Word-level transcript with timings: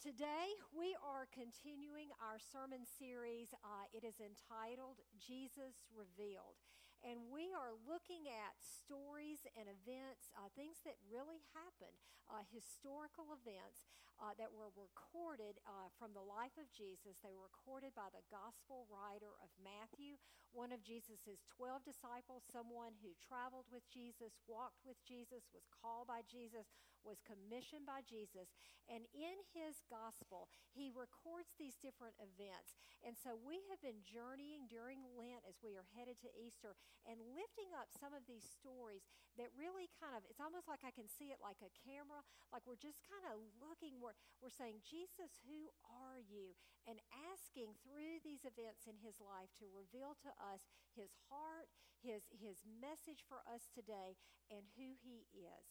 today 0.00 0.56
we 0.72 0.96
are 1.04 1.28
continuing 1.28 2.08
our 2.24 2.40
sermon 2.40 2.88
series. 2.88 3.52
Uh, 3.60 3.84
it 3.92 4.00
is 4.00 4.16
entitled 4.16 5.04
Jesus 5.20 5.84
Revealed. 5.92 6.56
And 7.04 7.28
we 7.28 7.52
are 7.52 7.76
looking 7.84 8.24
at 8.32 8.56
stories 8.64 9.44
and 9.52 9.68
events, 9.68 10.32
uh, 10.32 10.48
things 10.56 10.80
that 10.88 10.96
really 11.04 11.44
happened, 11.52 11.96
uh, 12.32 12.48
historical 12.48 13.28
events 13.36 13.84
uh, 14.16 14.32
that 14.40 14.52
were 14.52 14.72
recorded 14.72 15.60
uh, 15.68 15.92
from 15.96 16.16
the 16.16 16.24
life 16.24 16.56
of 16.56 16.68
Jesus. 16.72 17.20
They 17.20 17.32
were 17.32 17.48
recorded 17.48 17.92
by 17.92 18.08
the 18.12 18.24
gospel 18.28 18.88
writer 18.88 19.36
of 19.40 19.52
Matthew, 19.60 20.16
one 20.52 20.72
of 20.72 20.84
Jesus' 20.84 21.44
12 21.56 21.84
disciples, 21.84 22.44
someone 22.48 22.96
who 23.00 23.16
traveled 23.20 23.68
with 23.68 23.84
Jesus, 23.88 24.40
walked 24.48 24.80
with 24.84 25.00
Jesus, 25.04 25.48
was 25.52 25.68
called 25.68 26.08
by 26.08 26.24
Jesus, 26.24 26.68
was 27.04 27.24
commissioned 27.24 27.88
by 27.88 28.04
Jesus. 28.06 28.52
And 28.90 29.06
in 29.14 29.36
his 29.54 29.80
gospel, 29.86 30.50
he 30.74 30.90
records 30.90 31.54
these 31.56 31.78
different 31.78 32.18
events. 32.18 32.74
And 33.00 33.16
so 33.16 33.38
we 33.38 33.62
have 33.72 33.80
been 33.80 34.04
journeying 34.04 34.68
during 34.68 35.00
Lent 35.16 35.46
as 35.48 35.56
we 35.62 35.78
are 35.78 35.86
headed 35.96 36.20
to 36.26 36.30
Easter 36.36 36.76
and 37.06 37.22
lifting 37.32 37.70
up 37.72 37.88
some 37.94 38.12
of 38.12 38.26
these 38.28 38.44
stories 38.44 39.06
that 39.38 39.54
really 39.56 39.88
kind 39.96 40.12
of, 40.18 40.26
it's 40.28 40.42
almost 40.42 40.68
like 40.68 40.82
I 40.82 40.92
can 40.92 41.08
see 41.08 41.32
it 41.32 41.40
like 41.40 41.62
a 41.64 41.72
camera, 41.86 42.20
like 42.50 42.66
we're 42.66 42.80
just 42.80 43.00
kind 43.06 43.24
of 43.30 43.40
looking, 43.62 44.02
we're, 44.02 44.18
we're 44.42 44.52
saying, 44.52 44.82
Jesus, 44.84 45.38
who 45.46 45.70
are 45.86 46.20
you? 46.20 46.52
And 46.84 46.98
asking 47.32 47.78
through 47.80 48.20
these 48.20 48.42
events 48.42 48.90
in 48.90 48.98
his 49.00 49.22
life 49.22 49.52
to 49.62 49.70
reveal 49.70 50.18
to 50.26 50.32
us 50.36 50.66
his 50.92 51.14
heart, 51.30 51.70
his, 52.02 52.26
his 52.34 52.64
message 52.66 53.22
for 53.28 53.40
us 53.46 53.68
today, 53.70 54.18
and 54.50 54.66
who 54.74 54.96
he 54.98 55.28
is. 55.36 55.64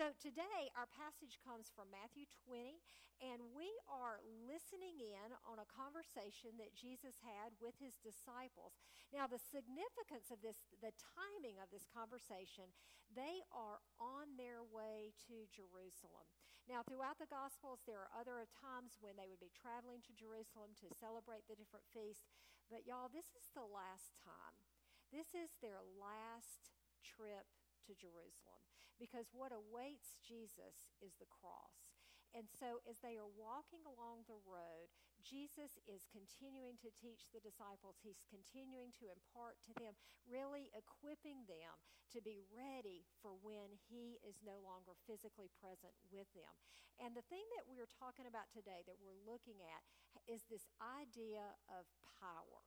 So 0.00 0.16
today, 0.16 0.72
our 0.80 0.88
passage 0.88 1.36
comes 1.44 1.68
from 1.68 1.92
Matthew 1.92 2.24
20, 2.48 2.80
and 3.20 3.52
we 3.52 3.68
are 3.84 4.16
listening 4.48 4.96
in 4.96 5.28
on 5.44 5.60
a 5.60 5.68
conversation 5.68 6.56
that 6.56 6.72
Jesus 6.72 7.20
had 7.20 7.52
with 7.60 7.76
his 7.76 8.00
disciples. 8.00 8.80
Now, 9.12 9.28
the 9.28 9.36
significance 9.36 10.32
of 10.32 10.40
this, 10.40 10.64
the 10.80 10.96
timing 10.96 11.60
of 11.60 11.68
this 11.68 11.84
conversation, 11.84 12.72
they 13.12 13.44
are 13.52 13.84
on 14.00 14.40
their 14.40 14.64
way 14.64 15.12
to 15.28 15.44
Jerusalem. 15.52 16.24
Now, 16.64 16.80
throughout 16.80 17.20
the 17.20 17.28
Gospels, 17.28 17.84
there 17.84 18.00
are 18.00 18.16
other 18.16 18.48
times 18.56 18.96
when 19.04 19.20
they 19.20 19.28
would 19.28 19.44
be 19.44 19.52
traveling 19.52 20.00
to 20.08 20.16
Jerusalem 20.16 20.72
to 20.80 20.96
celebrate 20.96 21.44
the 21.44 21.60
different 21.60 21.84
feasts. 21.92 22.32
But, 22.72 22.88
y'all, 22.88 23.12
this 23.12 23.36
is 23.36 23.52
the 23.52 23.68
last 23.68 24.16
time. 24.24 24.64
This 25.12 25.36
is 25.36 25.60
their 25.60 25.84
last 26.00 26.72
trip 27.04 27.52
to 27.84 27.92
Jerusalem 27.92 28.64
because 29.00 29.32
what 29.32 29.50
awaits 29.50 30.20
Jesus 30.20 30.84
is 31.00 31.16
the 31.16 31.26
cross. 31.26 31.90
And 32.30 32.46
so, 32.46 32.78
as 32.86 33.02
they 33.02 33.18
are 33.18 33.26
walking 33.26 33.82
along 33.82 34.22
the 34.30 34.38
road, 34.46 34.86
Jesus 35.18 35.82
is 35.90 36.06
continuing 36.14 36.78
to 36.78 36.94
teach 36.94 37.26
the 37.34 37.42
disciples, 37.42 37.98
he's 37.98 38.22
continuing 38.30 38.94
to 39.02 39.10
impart 39.10 39.58
to 39.66 39.74
them, 39.82 39.98
really 40.30 40.70
equipping 40.70 41.42
them 41.50 41.74
to 42.14 42.22
be 42.22 42.38
ready 42.54 43.02
for 43.18 43.34
when 43.42 43.74
he 43.90 44.22
is 44.22 44.38
no 44.46 44.62
longer 44.62 44.94
physically 45.10 45.50
present 45.58 45.94
with 46.06 46.30
them. 46.38 46.54
And 47.02 47.18
the 47.18 47.26
thing 47.26 47.42
that 47.58 47.66
we're 47.66 47.90
talking 47.90 48.30
about 48.30 48.46
today, 48.54 48.86
that 48.86 49.02
we're 49.02 49.26
looking 49.26 49.58
at, 49.66 49.82
is 50.30 50.46
this 50.46 50.70
idea 50.78 51.58
of 51.66 51.90
power. 52.22 52.62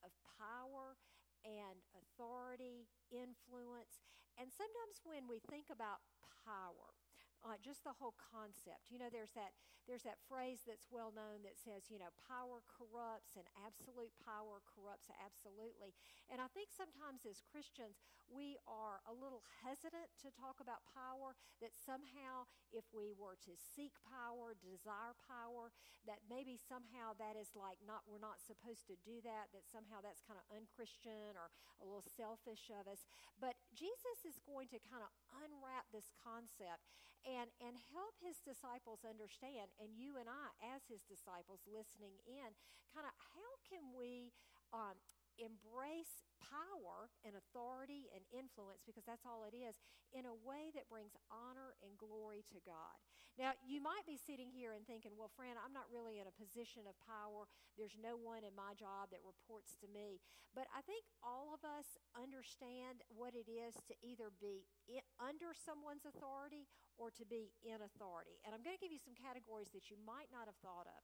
Of 0.00 0.12
power 0.40 0.96
and 1.44 1.82
authority 1.92 2.88
influence. 3.10 4.00
And 4.42 4.50
sometimes 4.50 4.98
when 5.06 5.28
we 5.30 5.38
think 5.38 5.70
about 5.70 6.02
power, 6.42 6.98
uh, 7.42 7.58
just 7.58 7.82
the 7.82 7.94
whole 7.98 8.14
concept. 8.18 8.90
You 8.90 8.98
know, 8.98 9.10
there's 9.10 9.34
that 9.34 9.54
there's 9.90 10.06
that 10.06 10.22
phrase 10.30 10.62
that's 10.62 10.86
well 10.94 11.10
known 11.10 11.42
that 11.42 11.58
says, 11.58 11.90
you 11.90 11.98
know, 11.98 12.14
power 12.22 12.62
corrupts 12.70 13.34
and 13.34 13.50
absolute 13.58 14.14
power 14.22 14.62
corrupts 14.62 15.10
absolutely. 15.18 15.90
And 16.30 16.38
I 16.38 16.46
think 16.54 16.70
sometimes 16.70 17.26
as 17.26 17.42
Christians 17.42 17.98
we 18.32 18.56
are 18.64 19.04
a 19.04 19.12
little 19.12 19.42
hesitant 19.60 20.08
to 20.24 20.32
talk 20.32 20.62
about 20.62 20.86
power. 20.88 21.34
That 21.60 21.74
somehow, 21.74 22.48
if 22.72 22.88
we 22.94 23.12
were 23.12 23.36
to 23.44 23.54
seek 23.54 23.94
power, 24.02 24.56
desire 24.56 25.14
power, 25.28 25.70
that 26.08 26.24
maybe 26.26 26.56
somehow 26.58 27.14
that 27.20 27.36
is 27.36 27.52
like 27.54 27.78
not 27.84 28.06
we're 28.08 28.22
not 28.22 28.40
supposed 28.42 28.88
to 28.88 28.96
do 29.04 29.20
that. 29.26 29.52
That 29.52 29.66
somehow 29.66 30.00
that's 30.00 30.24
kind 30.24 30.40
of 30.40 30.46
unchristian 30.50 31.36
or 31.36 31.52
a 31.78 31.84
little 31.84 32.06
selfish 32.06 32.70
of 32.72 32.88
us. 32.88 33.04
But 33.38 33.58
Jesus 33.74 34.24
is 34.24 34.40
going 34.42 34.72
to 34.72 34.80
kind 34.82 35.04
of 35.04 35.12
unwrap 35.42 35.90
this 35.92 36.10
concept 36.16 36.88
and, 37.22 37.31
and 37.38 37.74
help 37.92 38.14
his 38.20 38.40
disciples 38.44 39.04
understand, 39.06 39.72
and 39.80 39.92
you 39.96 40.16
and 40.20 40.28
I, 40.28 40.52
as 40.76 40.84
his 40.88 41.04
disciples 41.06 41.64
listening 41.64 42.18
in, 42.28 42.52
kind 42.92 43.08
of 43.08 43.14
how 43.32 43.50
can 43.64 43.94
we 43.96 44.32
um, 44.72 44.96
embrace 45.42 46.22
power 46.38 47.10
and 47.26 47.34
authority 47.34 48.10
and 48.14 48.22
influence, 48.30 48.82
because 48.86 49.06
that's 49.06 49.26
all 49.26 49.42
it 49.46 49.54
is, 49.54 49.74
in 50.14 50.26
a 50.26 50.40
way 50.42 50.70
that 50.74 50.90
brings 50.90 51.14
honor 51.30 51.74
and 51.82 51.98
glory 51.98 52.46
to 52.50 52.58
God. 52.62 52.96
Now, 53.40 53.56
you 53.64 53.80
might 53.80 54.04
be 54.04 54.20
sitting 54.20 54.52
here 54.52 54.76
and 54.76 54.84
thinking, 54.84 55.16
well, 55.16 55.32
friend, 55.32 55.56
I'm 55.56 55.72
not 55.72 55.88
really 55.88 56.20
in 56.20 56.28
a 56.28 56.36
position 56.36 56.84
of 56.84 56.92
power. 57.00 57.48
There's 57.80 57.96
no 57.96 58.20
one 58.20 58.44
in 58.44 58.52
my 58.52 58.76
job 58.76 59.08
that 59.08 59.24
reports 59.24 59.72
to 59.80 59.88
me. 59.88 60.20
But 60.52 60.68
I 60.68 60.84
think 60.84 61.08
all 61.24 61.56
of 61.56 61.64
us 61.64 61.96
understand 62.12 63.00
what 63.08 63.32
it 63.32 63.48
is 63.48 63.72
to 63.88 63.96
either 64.04 64.28
be 64.36 64.68
under 65.16 65.56
someone's 65.56 66.04
authority 66.04 66.68
or 67.00 67.08
to 67.16 67.24
be 67.24 67.56
in 67.64 67.80
authority. 67.80 68.36
And 68.44 68.52
I'm 68.52 68.60
going 68.60 68.76
to 68.76 68.84
give 68.84 68.92
you 68.92 69.00
some 69.00 69.16
categories 69.16 69.72
that 69.72 69.88
you 69.88 69.96
might 70.04 70.28
not 70.28 70.44
have 70.44 70.60
thought 70.60 70.84
of. 70.84 71.00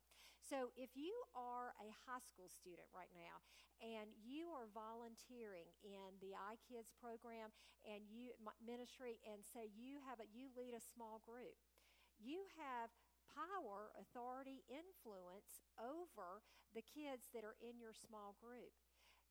So, 0.49 0.73
if 0.81 0.97
you 0.97 1.13
are 1.37 1.77
a 1.77 1.93
high 2.09 2.25
school 2.25 2.49
student 2.49 2.89
right 2.97 3.13
now 3.13 3.45
and 3.85 4.09
you 4.17 4.49
are 4.57 4.65
volunteering 4.73 5.69
in 5.85 6.17
the 6.25 6.33
iKids 6.33 6.97
program 6.97 7.53
and 7.85 8.09
you 8.09 8.33
ministry 8.65 9.21
and 9.29 9.45
say 9.45 9.69
you 9.77 10.01
have 10.09 10.25
a 10.25 10.29
you 10.33 10.49
lead 10.57 10.73
a 10.73 10.81
small 10.81 11.21
group, 11.21 11.61
you 12.17 12.49
have 12.57 12.89
power, 13.29 13.93
authority, 14.01 14.65
influence 14.73 15.69
over 15.77 16.41
the 16.73 16.81
kids 16.81 17.29
that 17.37 17.45
are 17.45 17.61
in 17.61 17.77
your 17.77 17.93
small 17.93 18.33
group. 18.41 18.73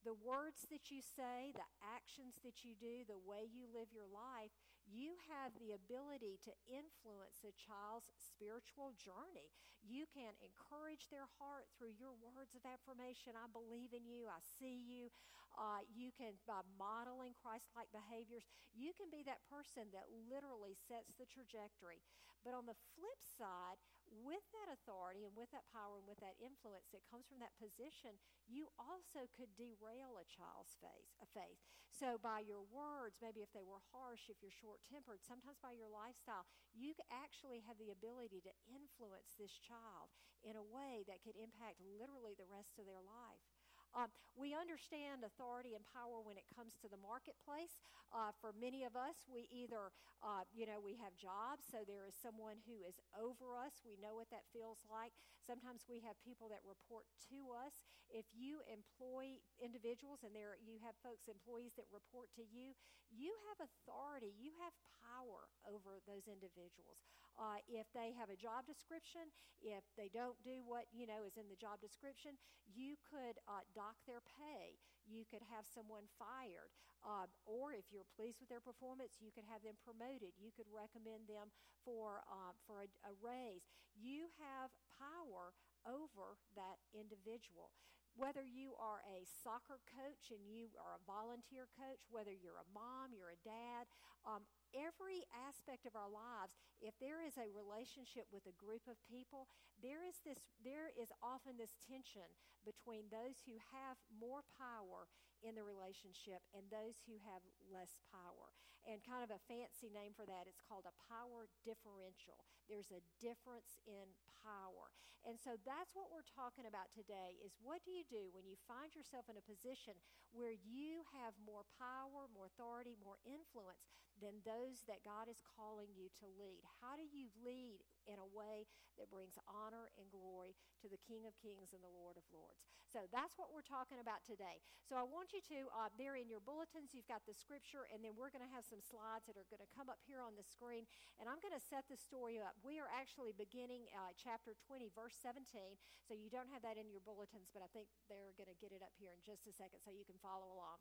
The 0.06 0.14
words 0.14 0.70
that 0.70 0.94
you 0.94 1.02
say, 1.02 1.50
the 1.58 1.66
actions 1.82 2.38
that 2.46 2.62
you 2.62 2.78
do, 2.78 3.02
the 3.10 3.18
way 3.18 3.50
you 3.50 3.66
live 3.66 3.90
your 3.90 4.06
life, 4.06 4.54
you 4.88 5.20
have 5.28 5.52
the 5.60 5.76
ability 5.76 6.40
to 6.48 6.56
influence 6.66 7.44
a 7.44 7.52
child's 7.54 8.08
spiritual 8.16 8.96
journey. 8.96 9.52
You 9.84 10.08
can 10.10 10.34
encourage 10.40 11.12
their 11.12 11.28
heart 11.38 11.68
through 11.76 11.94
your 12.00 12.16
words 12.18 12.56
of 12.56 12.66
affirmation. 12.66 13.36
I 13.38 13.52
believe 13.52 13.94
in 13.94 14.08
you. 14.08 14.32
I 14.32 14.40
see 14.42 14.80
you. 14.80 15.12
Uh, 15.54 15.84
you 15.90 16.14
can, 16.16 16.40
by 16.48 16.64
modeling 16.78 17.36
Christ 17.38 17.70
like 17.76 17.90
behaviors, 17.94 18.48
you 18.74 18.94
can 18.96 19.10
be 19.12 19.26
that 19.26 19.44
person 19.50 19.90
that 19.92 20.10
literally 20.10 20.74
sets 20.76 21.14
the 21.18 21.28
trajectory. 21.30 22.02
But 22.46 22.54
on 22.56 22.66
the 22.70 22.78
flip 22.96 23.22
side, 23.22 23.82
with 24.12 24.44
that 24.56 24.72
authority 24.72 25.26
and 25.28 25.36
with 25.36 25.52
that 25.52 25.68
power 25.74 26.00
and 26.00 26.08
with 26.08 26.22
that 26.22 26.38
influence 26.38 26.88
that 26.94 27.08
comes 27.10 27.28
from 27.28 27.42
that 27.42 27.56
position, 27.58 28.16
you 28.46 28.72
also 28.78 29.26
could 29.34 29.52
derail 29.58 30.20
a 30.20 30.26
child's 30.28 30.78
faith, 30.80 31.10
a 31.20 31.28
faith. 31.28 31.60
So 31.90 32.22
by 32.22 32.46
your 32.46 32.62
words, 32.70 33.18
maybe 33.18 33.42
if 33.42 33.50
they 33.58 33.66
were 33.66 33.82
harsh, 33.90 34.30
if 34.30 34.38
you're 34.38 34.54
short-tempered, 34.54 35.26
sometimes 35.26 35.58
by 35.58 35.74
your 35.74 35.90
lifestyle, 35.90 36.46
you 36.78 36.94
actually 37.10 37.66
have 37.66 37.82
the 37.82 37.90
ability 37.90 38.46
to 38.46 38.54
influence 38.70 39.34
this 39.34 39.58
child 39.58 40.14
in 40.46 40.54
a 40.54 40.62
way 40.62 41.02
that 41.10 41.26
could 41.26 41.34
impact 41.34 41.82
literally 41.82 42.38
the 42.38 42.46
rest 42.46 42.78
of 42.78 42.86
their 42.86 43.02
life. 43.02 43.57
Um, 43.96 44.12
we 44.38 44.54
understand 44.54 45.26
authority 45.26 45.74
and 45.74 45.82
power 45.90 46.22
when 46.22 46.38
it 46.38 46.46
comes 46.54 46.78
to 46.84 46.88
the 46.88 47.00
marketplace. 47.02 47.82
Uh, 48.14 48.32
for 48.38 48.54
many 48.54 48.86
of 48.86 48.94
us, 48.94 49.26
we 49.26 49.50
either, 49.50 49.90
uh, 50.22 50.46
you 50.54 50.70
know, 50.70 50.78
we 50.78 50.96
have 51.02 51.18
jobs, 51.18 51.66
so 51.66 51.82
there 51.84 52.06
is 52.06 52.14
someone 52.14 52.62
who 52.70 52.86
is 52.86 53.02
over 53.18 53.58
us. 53.58 53.82
We 53.82 53.98
know 53.98 54.14
what 54.16 54.30
that 54.30 54.46
feels 54.54 54.86
like. 54.86 55.18
Sometimes 55.42 55.90
we 55.90 56.04
have 56.06 56.20
people 56.22 56.48
that 56.54 56.62
report 56.68 57.10
to 57.34 57.52
us. 57.58 57.82
If 58.12 58.30
you 58.36 58.62
employ 58.70 59.42
individuals 59.58 60.22
and 60.22 60.32
there 60.36 60.56
you 60.62 60.78
have 60.86 60.96
folks, 61.02 61.28
employees 61.28 61.74
that 61.82 61.90
report 61.90 62.30
to 62.38 62.46
you, 62.46 62.78
you 63.10 63.34
have 63.50 63.66
authority, 63.66 64.36
you 64.38 64.54
have 64.62 64.76
power 65.02 65.50
over 65.66 66.00
those 66.06 66.28
individuals. 66.30 67.02
Uh, 67.38 67.62
if 67.70 67.86
they 67.94 68.12
have 68.18 68.34
a 68.34 68.38
job 68.38 68.66
description, 68.66 69.30
if 69.62 69.86
they 69.94 70.10
don't 70.10 70.38
do 70.42 70.66
what, 70.66 70.90
you 70.90 71.06
know, 71.06 71.22
is 71.22 71.38
in 71.38 71.46
the 71.48 71.58
job 71.58 71.78
description, 71.78 72.34
you 72.66 72.98
could 73.06 73.38
uh, 73.46 73.62
dock 73.78 73.98
their 74.10 74.26
pay. 74.26 74.82
You 75.06 75.24
could 75.30 75.46
have 75.54 75.70
someone 75.70 76.10
fired. 76.18 76.74
Uh, 77.06 77.30
or 77.46 77.72
if 77.78 77.88
you're 77.94 78.10
pleased 78.18 78.42
with 78.42 78.50
their 78.50 78.60
performance, 78.60 79.22
you 79.22 79.30
could 79.30 79.46
have 79.46 79.62
them 79.62 79.78
promoted. 79.86 80.34
You 80.36 80.50
could 80.50 80.68
recommend 80.68 81.30
them 81.30 81.54
for, 81.86 82.26
uh, 82.26 82.58
for 82.66 82.82
a, 82.82 82.90
a 83.06 83.14
raise. 83.22 83.70
You 83.94 84.34
have 84.42 84.74
power 84.98 85.54
over 85.86 86.42
that 86.58 86.82
individual. 86.92 87.72
Whether 88.18 88.42
you 88.42 88.74
are 88.82 89.06
a 89.06 89.24
soccer 89.24 89.78
coach 89.86 90.34
and 90.34 90.42
you 90.50 90.74
are 90.82 90.98
a 90.98 91.06
volunteer 91.06 91.70
coach, 91.78 92.02
whether 92.10 92.34
you're 92.34 92.58
a 92.58 92.74
mom, 92.74 93.14
you're 93.14 93.32
a 93.32 93.46
dad, 93.46 93.86
um, 94.26 94.44
every 94.74 95.22
aspect 95.32 95.86
of 95.86 95.94
our 95.94 96.10
lives, 96.10 96.58
if 96.82 96.98
there 96.98 97.22
is 97.22 97.38
a 97.38 97.54
relationship 97.54 98.26
with 98.34 98.44
a 98.50 98.58
group 98.58 98.84
of 98.90 98.98
people, 99.06 99.48
there 99.80 100.02
is 100.02 100.18
this 100.26 100.42
there 100.66 100.90
is 100.98 101.14
often 101.22 101.56
this 101.62 101.78
tension 101.86 102.28
between 102.66 103.08
those 103.14 103.46
who 103.46 103.56
have 103.72 103.96
more 104.10 104.42
power 104.58 105.08
in 105.46 105.54
the 105.54 105.64
relationship 105.64 106.42
and 106.52 106.66
those 106.68 106.98
who 107.06 107.22
have 107.24 107.46
less 107.70 107.96
power. 108.10 108.52
And 108.88 109.04
kind 109.04 109.20
of 109.20 109.36
a 109.36 109.44
fancy 109.52 109.92
name 109.92 110.16
for 110.16 110.24
that, 110.24 110.48
it's 110.48 110.64
called 110.64 110.88
a 110.88 110.96
power 111.12 111.52
differential. 111.68 112.48
There's 112.72 112.88
a 112.96 113.04
difference 113.20 113.84
in 113.84 114.16
power. 114.40 114.96
And 115.28 115.36
so 115.36 115.60
that's 115.68 115.92
what 115.92 116.08
we're 116.08 116.24
talking 116.24 116.64
about 116.64 116.88
today 116.96 117.36
is 117.44 117.60
what 117.60 117.84
do 117.84 117.92
you 117.92 118.08
do 118.08 118.32
when 118.32 118.48
you 118.48 118.56
find 118.64 118.96
yourself 118.96 119.28
in 119.28 119.36
a 119.36 119.44
position 119.44 120.00
where 120.32 120.56
you 120.56 121.04
have 121.12 121.36
more 121.44 121.68
power, 121.76 122.32
more 122.32 122.48
authority, 122.48 122.96
more 123.04 123.20
influence 123.28 123.92
than 124.24 124.40
those 124.48 124.88
that 124.88 125.04
God 125.04 125.28
is 125.28 125.44
calling 125.44 125.92
you 125.92 126.08
to 126.24 126.26
lead? 126.40 126.64
How 126.80 126.96
do 126.96 127.04
you 127.04 127.28
lead 127.44 127.84
in 128.08 128.18
a 128.18 128.30
way 128.34 128.66
that 128.96 129.12
brings 129.14 129.38
honor 129.46 129.94
and 130.00 130.10
glory 130.10 130.58
to 130.82 130.88
the 130.90 130.98
King 130.98 131.28
of 131.28 131.38
Kings 131.38 131.76
and 131.76 131.84
the 131.84 131.92
Lord 131.92 132.18
of 132.18 132.26
Lords? 132.34 132.66
So 132.88 133.04
that's 133.12 133.36
what 133.36 133.52
we're 133.52 133.68
talking 133.68 134.00
about 134.00 134.24
today. 134.24 134.64
So 134.88 134.96
I 134.96 135.04
want 135.04 135.36
you 135.36 135.44
to, 135.52 135.68
uh, 135.76 135.92
there 136.00 136.16
in 136.16 136.32
your 136.32 136.40
bulletins, 136.40 136.96
you've 136.96 137.12
got 137.12 137.28
the 137.28 137.36
scripture, 137.36 137.84
and 137.92 138.00
then 138.00 138.16
we're 138.16 138.32
going 138.32 138.48
to 138.48 138.56
have 138.56 138.64
some 138.64 138.80
slides 138.80 139.28
that 139.28 139.36
are 139.36 139.46
going 139.52 139.62
to 139.62 139.68
come 139.76 139.92
up 139.92 140.00
here 140.08 140.24
on 140.24 140.40
the 140.40 140.48
screen, 140.48 140.88
and 141.20 141.28
I'm 141.28 141.44
going 141.44 141.54
to 141.54 141.62
set 141.62 141.84
the 141.92 142.00
story 142.00 142.40
up. 142.40 142.56
We 142.64 142.80
are 142.80 142.88
actually 142.88 143.36
beginning 143.36 143.92
uh, 143.92 144.16
chapter 144.16 144.56
20, 144.56 144.88
verse 144.96 145.20
17. 145.20 145.76
So 146.08 146.16
you 146.16 146.32
don't 146.32 146.48
have 146.56 146.64
that 146.64 146.80
in 146.80 146.88
your 146.88 147.04
bulletins, 147.04 147.52
but 147.52 147.60
I 147.60 147.70
think 147.76 147.92
they're 148.08 148.32
going 148.40 148.50
to 148.50 148.58
get 148.58 148.72
it 148.72 148.80
up 148.80 148.96
here 148.96 149.12
in 149.12 149.20
just 149.20 149.44
a 149.46 149.54
second 149.54 149.84
so 149.84 149.92
you 149.92 150.08
can 150.08 150.18
follow 150.24 150.48
along. 150.56 150.80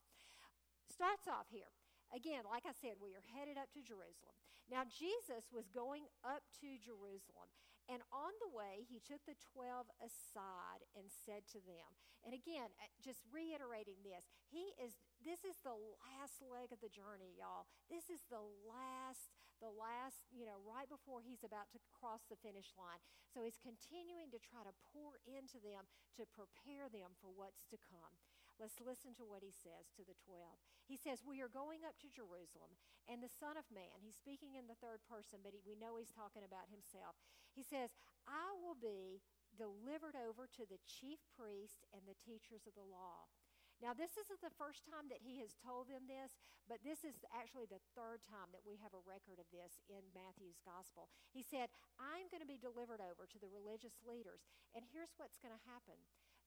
Starts 0.87 1.27
off 1.27 1.51
here. 1.51 1.75
Again, 2.15 2.47
like 2.47 2.65
I 2.67 2.75
said, 2.77 3.03
we 3.03 3.15
are 3.19 3.27
headed 3.35 3.59
up 3.59 3.71
to 3.75 3.83
Jerusalem. 3.83 4.39
Now, 4.71 4.83
Jesus 4.87 5.47
was 5.51 5.71
going 5.71 6.11
up 6.27 6.43
to 6.63 6.79
Jerusalem, 6.79 7.51
and 7.87 8.03
on 8.11 8.35
the 8.43 8.51
way, 8.51 8.83
he 8.83 8.99
took 8.99 9.23
the 9.27 9.39
12 9.55 9.87
aside 10.03 10.83
and 10.99 11.07
said 11.07 11.47
to 11.55 11.63
them, 11.63 11.87
and 12.27 12.35
again, 12.35 12.75
uh, 12.83 12.91
just 12.99 13.23
reiterating 13.31 14.03
this, 14.03 14.27
he 14.51 14.75
is 14.83 14.99
this 15.23 15.47
is 15.47 15.63
the 15.63 15.79
last 16.03 16.43
leg 16.43 16.75
of 16.75 16.83
the 16.83 16.91
journey, 16.91 17.39
y'all. 17.39 17.71
This 17.87 18.11
is 18.11 18.27
the 18.27 18.43
last 18.67 19.31
the 19.63 19.73
last, 19.73 20.21
you 20.29 20.45
know, 20.45 20.61
right 20.69 20.91
before 20.91 21.25
he's 21.25 21.41
about 21.41 21.73
to 21.73 21.81
cross 21.89 22.27
the 22.29 22.37
finish 22.45 22.77
line. 22.77 23.01
So 23.33 23.41
he's 23.41 23.57
continuing 23.57 24.29
to 24.35 24.41
try 24.43 24.61
to 24.67 24.75
pour 24.93 25.17
into 25.25 25.57
them 25.65 25.89
to 26.21 26.29
prepare 26.29 26.93
them 26.93 27.17
for 27.17 27.33
what's 27.33 27.65
to 27.73 27.81
come. 27.81 28.13
Let's 28.57 28.81
listen 28.81 29.13
to 29.21 29.29
what 29.29 29.45
he 29.45 29.53
says 29.53 29.93
to 30.01 30.03
the 30.03 30.17
12. 30.25 30.41
He 30.89 30.97
says, 30.97 31.21
We 31.21 31.45
are 31.45 31.53
going 31.53 31.85
up 31.85 32.01
to 32.01 32.09
Jerusalem, 32.09 32.73
and 33.05 33.21
the 33.21 33.29
Son 33.29 33.61
of 33.61 33.69
Man, 33.69 34.01
he's 34.01 34.17
speaking 34.17 34.57
in 34.57 34.65
the 34.65 34.81
third 34.81 35.05
person, 35.05 35.45
but 35.45 35.53
he, 35.53 35.61
we 35.61 35.77
know 35.77 36.01
he's 36.01 36.15
talking 36.15 36.41
about 36.41 36.73
himself. 36.73 37.21
He 37.53 37.61
says, 37.61 37.93
I 38.25 38.57
will 38.57 38.79
be 38.79 39.21
delivered 39.57 40.17
over 40.17 40.49
to 40.57 40.65
the 40.65 40.81
chief 40.89 41.21
priests 41.37 41.85
and 41.93 42.05
the 42.09 42.17
teachers 42.17 42.65
of 42.65 42.73
the 42.73 42.85
law. 42.85 43.29
Now, 43.77 43.93
this 43.93 44.17
isn't 44.17 44.41
the 44.41 44.57
first 44.57 44.89
time 44.89 45.13
that 45.13 45.21
he 45.21 45.37
has 45.45 45.53
told 45.61 45.93
them 45.93 46.09
this, 46.09 46.41
but 46.65 46.81
this 46.81 47.05
is 47.05 47.29
actually 47.29 47.69
the 47.69 47.85
third 47.93 48.25
time 48.25 48.49
that 48.57 48.65
we 48.65 48.81
have 48.81 48.97
a 48.97 49.05
record 49.05 49.37
of 49.37 49.53
this 49.53 49.85
in 49.93 50.01
Matthew's 50.17 50.65
gospel. 50.65 51.13
He 51.29 51.45
said, 51.45 51.69
I'm 52.01 52.33
going 52.33 52.41
to 52.41 52.49
be 52.49 52.57
delivered 52.57 53.05
over 53.05 53.29
to 53.29 53.39
the 53.39 53.53
religious 53.53 54.01
leaders, 54.01 54.49
and 54.73 54.89
here's 54.89 55.13
what's 55.21 55.37
going 55.37 55.53
to 55.53 55.69
happen 55.69 56.01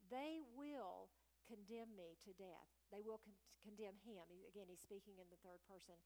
they 0.09 0.41
will 0.57 1.13
condemn 1.49 1.97
me 1.97 2.13
to 2.21 2.31
death. 2.37 2.69
They 2.93 3.01
will 3.01 3.17
con- 3.17 3.41
condemn 3.65 3.97
him. 4.05 4.29
He, 4.29 4.45
again, 4.45 4.69
he's 4.69 4.85
speaking 4.85 5.17
in 5.17 5.33
the 5.33 5.41
third 5.41 5.65
person. 5.65 5.97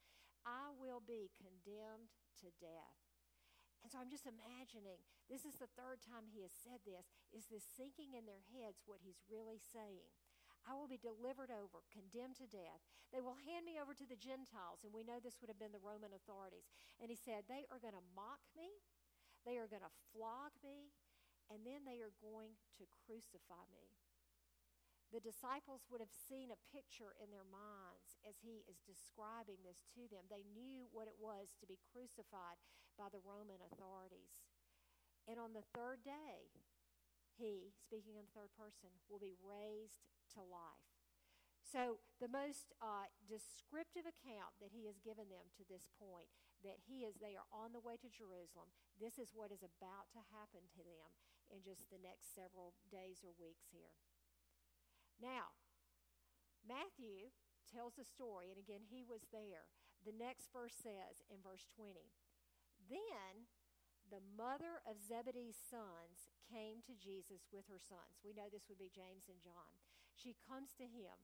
I 0.47 0.71
will 0.79 1.03
be 1.03 1.31
condemned 1.35 2.15
to 2.39 2.47
death. 2.63 2.99
And 3.83 3.91
so 3.91 3.99
I'm 3.99 4.07
just 4.07 4.23
imagining 4.23 5.03
this 5.27 5.43
is 5.43 5.59
the 5.59 5.71
third 5.75 5.99
time 5.99 6.31
he 6.31 6.47
has 6.47 6.55
said 6.55 6.79
this. 6.87 7.11
Is 7.35 7.51
this 7.51 7.67
sinking 7.67 8.15
in 8.15 8.23
their 8.23 8.43
heads 8.55 8.87
what 8.87 9.03
he's 9.03 9.19
really 9.27 9.59
saying? 9.59 10.07
I 10.63 10.79
will 10.79 10.87
be 10.87 10.99
delivered 10.99 11.51
over, 11.51 11.83
condemned 11.91 12.39
to 12.39 12.47
death. 12.47 12.79
They 13.11 13.19
will 13.19 13.35
hand 13.43 13.67
me 13.67 13.75
over 13.75 13.91
to 13.91 14.07
the 14.07 14.15
Gentiles, 14.15 14.87
and 14.87 14.95
we 14.95 15.03
know 15.03 15.19
this 15.19 15.35
would 15.43 15.51
have 15.51 15.59
been 15.59 15.75
the 15.75 15.83
Roman 15.83 16.15
authorities. 16.15 16.71
And 17.03 17.11
he 17.11 17.19
said, 17.19 17.43
They 17.45 17.67
are 17.67 17.83
going 17.83 17.99
to 17.99 18.11
mock 18.15 18.39
me, 18.55 18.71
they 19.43 19.59
are 19.59 19.67
going 19.67 19.83
to 19.83 19.99
flog 20.15 20.55
me, 20.63 20.95
and 21.51 21.67
then 21.67 21.83
they 21.83 21.99
are 21.99 22.15
going 22.23 22.55
to 22.79 22.87
crucify 23.03 23.67
me. 23.75 23.91
The 25.13 25.21
disciples 25.21 25.86
would 25.94 26.01
have 26.01 26.10
seen 26.10 26.50
a 26.50 26.65
picture 26.74 27.13
in 27.21 27.30
their 27.30 27.45
minds 27.45 28.18
as 28.25 28.42
he 28.42 28.65
is 28.65 28.81
describing 28.81 29.62
this 29.62 29.86
to 29.94 30.10
them. 30.10 30.25
They 30.25 30.42
knew 30.57 30.89
what 30.89 31.06
it 31.06 31.21
was 31.21 31.54
to 31.62 31.69
be 31.69 31.77
crucified 31.94 32.57
by 32.98 33.13
the 33.13 33.21
Roman 33.21 33.62
authorities. 33.62 34.42
And 35.30 35.38
on 35.38 35.54
the 35.54 35.69
third 35.77 36.01
day, 36.01 36.50
he, 37.38 37.77
speaking 37.77 38.18
in 38.18 38.25
the 38.25 38.33
third 38.33 38.57
person, 38.57 38.89
will 39.06 39.21
be 39.21 39.38
raised 39.38 40.01
to 40.33 40.42
life. 40.42 40.89
So, 41.62 42.01
the 42.18 42.30
most 42.30 42.74
uh, 42.81 43.10
descriptive 43.30 44.10
account 44.10 44.57
that 44.62 44.74
he 44.74 44.89
has 44.89 44.98
given 45.01 45.30
them 45.30 45.50
to 45.57 45.63
this 45.69 45.89
point, 46.01 46.30
that 46.65 46.81
he 46.89 47.06
is, 47.06 47.18
they 47.21 47.38
are 47.38 47.50
on 47.54 47.74
the 47.74 47.81
way 47.86 48.01
to 48.01 48.10
Jerusalem. 48.10 48.74
This 48.98 49.21
is 49.21 49.33
what 49.33 49.54
is 49.54 49.62
about 49.62 50.10
to 50.18 50.21
happen 50.33 50.65
to 50.74 50.81
them 50.81 51.10
in 51.54 51.62
just 51.62 51.89
the 51.89 52.01
next 52.01 52.33
several 52.33 52.77
days 52.89 53.21
or 53.21 53.33
weeks 53.38 53.69
here. 53.69 53.94
Now, 55.23 55.55
Matthew 56.67 57.31
tells 57.71 57.95
a 57.95 58.03
story, 58.03 58.51
and 58.51 58.59
again, 58.59 58.83
he 58.83 59.07
was 59.07 59.23
there. 59.31 59.71
The 60.03 60.11
next 60.11 60.51
verse 60.51 60.75
says 60.75 61.23
in 61.31 61.39
verse 61.39 61.63
20, 61.79 62.11
Then 62.91 63.47
the 64.11 64.19
mother 64.35 64.83
of 64.83 64.99
Zebedee's 64.99 65.55
sons 65.55 66.27
came 66.43 66.83
to 66.83 66.99
Jesus 66.99 67.47
with 67.55 67.71
her 67.71 67.79
sons. 67.79 68.19
We 68.19 68.35
know 68.35 68.51
this 68.51 68.67
would 68.67 68.83
be 68.83 68.91
James 68.91 69.31
and 69.31 69.39
John. 69.39 69.79
She 70.11 70.35
comes 70.43 70.75
to 70.75 70.83
him. 70.83 71.15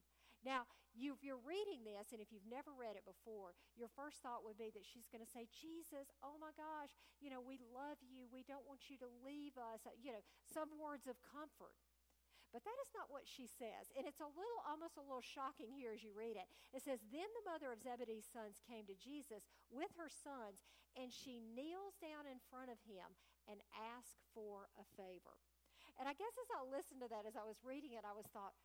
Now, 0.48 0.63
you, 0.95 1.12
if 1.12 1.19
you're 1.19 1.44
reading 1.44 1.84
this, 1.84 2.16
and 2.16 2.24
if 2.24 2.31
you've 2.31 2.48
never 2.48 2.72
read 2.72 2.95
it 2.95 3.04
before, 3.04 3.60
your 3.75 3.92
first 3.92 4.24
thought 4.24 4.48
would 4.48 4.56
be 4.56 4.72
that 4.72 4.88
she's 4.88 5.12
going 5.12 5.22
to 5.22 5.28
say, 5.28 5.52
Jesus, 5.52 6.07
oh 6.24 6.40
my 6.40 6.56
gosh, 6.56 6.95
you 7.19 7.28
know, 7.28 7.44
we 7.44 7.60
love 7.75 8.00
you. 8.00 8.31
We 8.31 8.48
don't 8.48 8.63
want 8.63 8.88
you 8.88 8.95
to 9.04 9.12
leave 9.19 9.60
us. 9.60 9.84
You 10.00 10.16
know, 10.16 10.24
some 10.48 10.72
words 10.80 11.12
of 11.12 11.19
comfort. 11.19 11.75
But 12.50 12.66
that 12.66 12.78
is 12.81 12.90
not 12.98 13.13
what 13.13 13.30
she 13.30 13.46
says. 13.46 13.94
And 13.94 14.10
it's 14.10 14.22
a 14.22 14.31
little, 14.34 14.62
almost 14.66 14.98
a 14.98 15.06
little 15.06 15.22
shocking 15.22 15.69
here 15.69 15.94
as 15.94 16.01
you 16.01 16.10
read 16.10 16.34
it. 16.34 16.50
It 16.74 16.81
says, 16.81 16.98
Then 17.13 17.30
the 17.38 17.46
mother 17.46 17.69
of 17.69 17.81
Zebedee's 17.81 18.25
sons 18.25 18.57
came 18.66 18.90
to 18.90 18.98
Jesus 18.98 19.46
with 19.69 19.94
her 20.01 20.10
sons, 20.10 20.66
and 20.98 21.13
she 21.13 21.46
kneels 21.54 21.94
down 22.01 22.25
in 22.25 22.42
front 22.50 22.74
of 22.74 22.81
him 22.90 23.06
and 23.46 23.62
asks 23.78 24.18
for 24.34 24.69
a 24.81 24.86
favor. 24.98 25.38
And 26.01 26.10
I 26.10 26.16
guess 26.18 26.34
as 26.42 26.50
I 26.57 26.62
listened 26.66 27.06
to 27.06 27.09
that, 27.12 27.30
as 27.30 27.38
I 27.38 27.45
was 27.45 27.59
reading 27.62 27.94
it, 27.94 28.07
I 28.07 28.16
was 28.16 28.26
thought, 28.33 28.56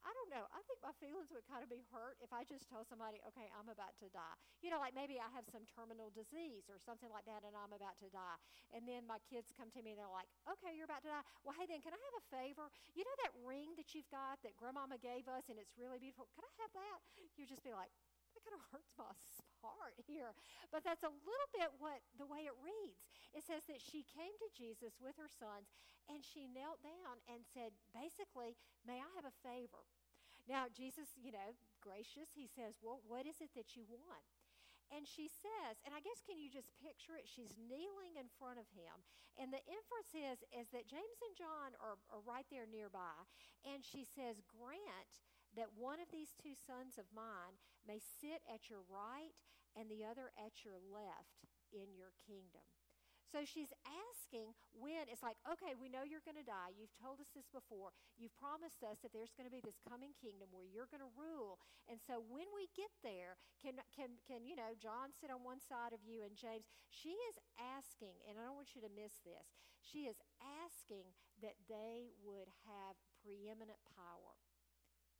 I 0.00 0.12
don't 0.16 0.32
know. 0.32 0.48
I 0.48 0.64
think 0.64 0.80
my 0.80 0.96
feelings 0.96 1.28
would 1.28 1.44
kind 1.44 1.60
of 1.60 1.68
be 1.68 1.84
hurt 1.92 2.16
if 2.24 2.32
I 2.32 2.48
just 2.48 2.64
told 2.72 2.88
somebody, 2.88 3.20
okay, 3.28 3.52
I'm 3.52 3.68
about 3.68 3.92
to 4.00 4.08
die. 4.08 4.36
You 4.64 4.72
know, 4.72 4.80
like 4.80 4.96
maybe 4.96 5.20
I 5.20 5.28
have 5.36 5.44
some 5.52 5.68
terminal 5.68 6.08
disease 6.08 6.72
or 6.72 6.80
something 6.80 7.12
like 7.12 7.28
that 7.28 7.44
and 7.44 7.52
I'm 7.52 7.76
about 7.76 8.00
to 8.00 8.08
die. 8.08 8.38
And 8.72 8.88
then 8.88 9.04
my 9.04 9.20
kids 9.28 9.52
come 9.52 9.68
to 9.76 9.80
me 9.84 9.92
and 9.92 10.00
they're 10.00 10.08
like, 10.08 10.28
okay, 10.48 10.72
you're 10.72 10.88
about 10.88 11.04
to 11.04 11.12
die. 11.12 11.24
Well, 11.44 11.52
hey, 11.52 11.68
then 11.68 11.84
can 11.84 11.92
I 11.92 12.00
have 12.00 12.16
a 12.16 12.24
favor? 12.32 12.72
You 12.96 13.04
know 13.04 13.16
that 13.28 13.32
ring 13.44 13.76
that 13.76 13.92
you've 13.92 14.08
got 14.08 14.40
that 14.40 14.56
grandmama 14.56 14.96
gave 14.96 15.28
us 15.28 15.52
and 15.52 15.60
it's 15.60 15.76
really 15.76 16.00
beautiful? 16.00 16.32
Can 16.32 16.48
I 16.48 16.52
have 16.64 16.72
that? 16.72 17.00
You 17.36 17.44
just 17.44 17.60
be 17.60 17.76
like, 17.76 17.92
that 18.40 18.56
kind 18.56 18.56
of 18.56 18.64
hurts 18.96 18.96
my 18.96 19.72
heart 19.76 19.96
here. 20.08 20.32
But 20.72 20.82
that's 20.82 21.04
a 21.04 21.12
little 21.12 21.50
bit 21.52 21.68
what 21.76 22.00
the 22.16 22.28
way 22.28 22.48
it 22.48 22.56
reads. 22.64 23.04
It 23.36 23.44
says 23.44 23.64
that 23.68 23.84
she 23.84 24.08
came 24.08 24.32
to 24.40 24.48
Jesus 24.56 24.96
with 24.96 25.16
her 25.20 25.28
sons 25.28 25.70
and 26.08 26.24
she 26.24 26.48
knelt 26.48 26.80
down 26.80 27.20
and 27.28 27.44
said, 27.44 27.76
basically, 27.92 28.56
may 28.82 28.98
I 28.98 29.10
have 29.14 29.28
a 29.28 29.40
favor? 29.44 29.84
Now, 30.48 30.66
Jesus, 30.72 31.12
you 31.20 31.30
know, 31.30 31.54
gracious, 31.78 32.32
he 32.34 32.48
says, 32.48 32.80
Well, 32.80 33.04
what 33.06 33.28
is 33.28 33.38
it 33.44 33.52
that 33.54 33.76
you 33.76 33.84
want? 33.86 34.26
And 34.90 35.06
she 35.06 35.30
says, 35.30 35.78
and 35.86 35.94
I 35.94 36.02
guess 36.02 36.18
can 36.26 36.34
you 36.42 36.50
just 36.50 36.74
picture 36.82 37.14
it? 37.14 37.30
She's 37.30 37.54
kneeling 37.54 38.18
in 38.18 38.26
front 38.42 38.58
of 38.58 38.66
him. 38.74 39.06
And 39.38 39.54
the 39.54 39.62
inference 39.70 40.10
is, 40.10 40.42
is 40.50 40.66
that 40.74 40.90
James 40.90 41.18
and 41.22 41.38
John 41.38 41.78
are, 41.78 41.94
are 42.10 42.22
right 42.26 42.46
there 42.50 42.66
nearby. 42.66 43.14
And 43.62 43.86
she 43.86 44.02
says, 44.02 44.42
Grant 44.50 45.22
that 45.56 45.74
one 45.76 45.98
of 45.98 46.12
these 46.12 46.34
two 46.38 46.54
sons 46.54 46.98
of 46.98 47.10
mine 47.14 47.58
may 47.86 47.98
sit 47.98 48.42
at 48.46 48.70
your 48.70 48.82
right 48.86 49.34
and 49.74 49.90
the 49.90 50.04
other 50.04 50.34
at 50.38 50.64
your 50.64 50.78
left 50.78 51.46
in 51.72 51.94
your 51.94 52.12
kingdom. 52.26 52.66
So 53.30 53.46
she's 53.46 53.70
asking 53.86 54.58
when 54.74 55.06
it's 55.06 55.22
like, 55.22 55.38
okay, 55.46 55.78
we 55.78 55.86
know 55.86 56.02
you're 56.02 56.26
going 56.26 56.42
to 56.42 56.46
die. 56.46 56.74
You've 56.74 56.94
told 56.98 57.22
us 57.22 57.30
this 57.30 57.46
before. 57.46 57.94
You've 58.18 58.34
promised 58.34 58.82
us 58.82 58.98
that 59.06 59.14
there's 59.14 59.30
going 59.38 59.46
to 59.46 59.54
be 59.54 59.62
this 59.62 59.78
coming 59.86 60.18
kingdom 60.18 60.50
where 60.50 60.66
you're 60.66 60.90
going 60.90 61.06
to 61.06 61.14
rule. 61.14 61.62
And 61.86 62.02
so 62.02 62.18
when 62.18 62.50
we 62.50 62.66
get 62.74 62.90
there, 63.06 63.38
can 63.62 63.78
can 63.94 64.18
can 64.26 64.42
you 64.42 64.58
know 64.58 64.74
John 64.74 65.14
sit 65.14 65.30
on 65.30 65.46
one 65.46 65.62
side 65.62 65.94
of 65.94 66.02
you 66.02 66.26
and 66.26 66.34
James? 66.34 66.66
She 66.90 67.14
is 67.30 67.38
asking, 67.54 68.18
and 68.26 68.34
I 68.34 68.50
don't 68.50 68.58
want 68.58 68.74
you 68.74 68.82
to 68.82 68.90
miss 68.90 69.22
this. 69.22 69.46
She 69.78 70.10
is 70.10 70.18
asking 70.42 71.14
that 71.38 71.54
they 71.70 72.10
would 72.18 72.50
have 72.66 72.98
preeminent 73.22 73.78
power 73.94 74.34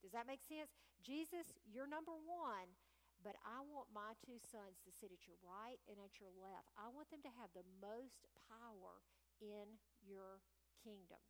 Does 0.01 0.13
that 0.13 0.27
make 0.27 0.43
sense? 0.45 0.73
Jesus, 1.05 1.53
you're 1.69 1.89
number 1.89 2.13
one, 2.13 2.73
but 3.21 3.37
I 3.45 3.61
want 3.65 3.93
my 3.93 4.17
two 4.25 4.41
sons 4.41 4.81
to 4.85 4.91
sit 4.93 5.13
at 5.13 5.29
your 5.29 5.37
right 5.45 5.81
and 5.89 6.01
at 6.01 6.21
your 6.21 6.33
left. 6.33 6.73
I 6.77 6.89
want 6.89 7.13
them 7.13 7.25
to 7.25 7.33
have 7.41 7.53
the 7.53 7.65
most 7.81 8.25
power 8.49 9.05
in 9.41 9.81
your 10.01 10.41
kingdom. 10.81 11.21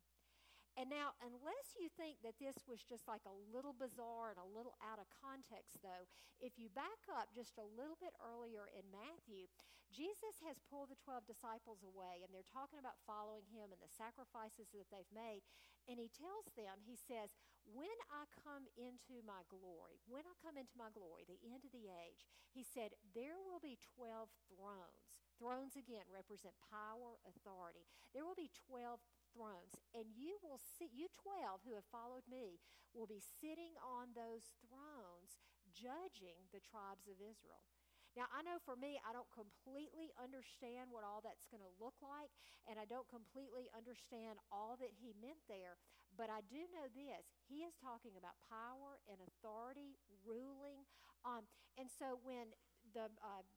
And 0.79 0.87
now, 0.87 1.11
unless 1.19 1.75
you 1.75 1.91
think 1.99 2.23
that 2.23 2.39
this 2.39 2.55
was 2.63 2.79
just 2.79 3.03
like 3.03 3.27
a 3.27 3.39
little 3.51 3.75
bizarre 3.75 4.31
and 4.31 4.39
a 4.39 4.53
little 4.55 4.79
out 4.79 5.03
of 5.03 5.11
context, 5.11 5.83
though, 5.83 6.07
if 6.39 6.55
you 6.55 6.71
back 6.71 7.03
up 7.11 7.27
just 7.35 7.59
a 7.59 7.71
little 7.75 7.99
bit 7.99 8.15
earlier 8.23 8.71
in 8.71 8.87
Matthew, 8.87 9.51
Jesus 9.91 10.39
has 10.47 10.63
pulled 10.71 10.87
the 10.87 11.03
12 11.03 11.27
disciples 11.27 11.83
away 11.83 12.23
and 12.23 12.31
they're 12.31 12.47
talking 12.47 12.79
about 12.79 13.03
following 13.03 13.43
him 13.51 13.75
and 13.75 13.83
the 13.83 13.91
sacrifices 13.91 14.71
that 14.71 14.87
they've 14.87 15.11
made. 15.11 15.43
And 15.91 15.99
he 15.99 16.07
tells 16.07 16.47
them, 16.55 16.79
he 16.87 16.95
says, 16.95 17.35
When 17.67 17.91
I 18.07 18.23
come 18.31 18.71
into 18.79 19.19
my 19.27 19.43
glory, 19.51 19.99
when 20.07 20.23
I 20.23 20.39
come 20.39 20.55
into 20.55 20.79
my 20.79 20.87
glory, 20.95 21.27
the 21.27 21.43
end 21.43 21.67
of 21.67 21.75
the 21.75 21.91
age, 21.91 22.23
he 22.55 22.63
said, 22.63 22.95
There 23.11 23.43
will 23.43 23.59
be 23.59 23.75
12 23.99 24.31
thrones. 24.47 25.11
Thrones, 25.35 25.73
again, 25.73 26.05
represent 26.07 26.53
power, 26.69 27.17
authority. 27.25 27.89
There 28.13 28.23
will 28.23 28.37
be 28.37 28.53
12 28.69 29.01
thrones. 29.31 29.73
And 29.95 30.11
you 30.13 30.37
will 30.43 30.59
see, 30.59 30.91
you 30.91 31.07
12 31.23 31.63
who 31.65 31.75
have 31.75 31.87
followed 31.91 32.27
me, 32.29 32.59
will 32.91 33.07
be 33.07 33.23
sitting 33.23 33.73
on 33.79 34.11
those 34.11 34.55
thrones 34.63 35.39
judging 35.71 36.47
the 36.51 36.63
tribes 36.63 37.07
of 37.07 37.19
Israel. 37.19 37.63
Now, 38.11 38.27
I 38.27 38.43
know 38.43 38.59
for 38.67 38.75
me, 38.75 38.99
I 39.07 39.15
don't 39.15 39.31
completely 39.31 40.11
understand 40.19 40.91
what 40.91 41.07
all 41.07 41.23
that's 41.23 41.47
going 41.47 41.63
to 41.63 41.79
look 41.79 41.95
like, 42.03 42.27
and 42.67 42.75
I 42.75 42.83
don't 42.83 43.07
completely 43.07 43.71
understand 43.71 44.35
all 44.51 44.75
that 44.83 44.91
he 44.99 45.15
meant 45.23 45.39
there, 45.47 45.79
but 46.19 46.27
I 46.27 46.43
do 46.51 46.59
know 46.75 46.91
this. 46.91 47.23
He 47.47 47.63
is 47.63 47.71
talking 47.79 48.19
about 48.19 48.35
power 48.51 48.99
and 49.07 49.23
authority, 49.23 49.95
ruling. 50.27 50.83
Um, 51.23 51.47
and 51.79 51.87
so 51.87 52.19
when 52.19 52.51
the 52.91 53.07
uh, 53.23 53.47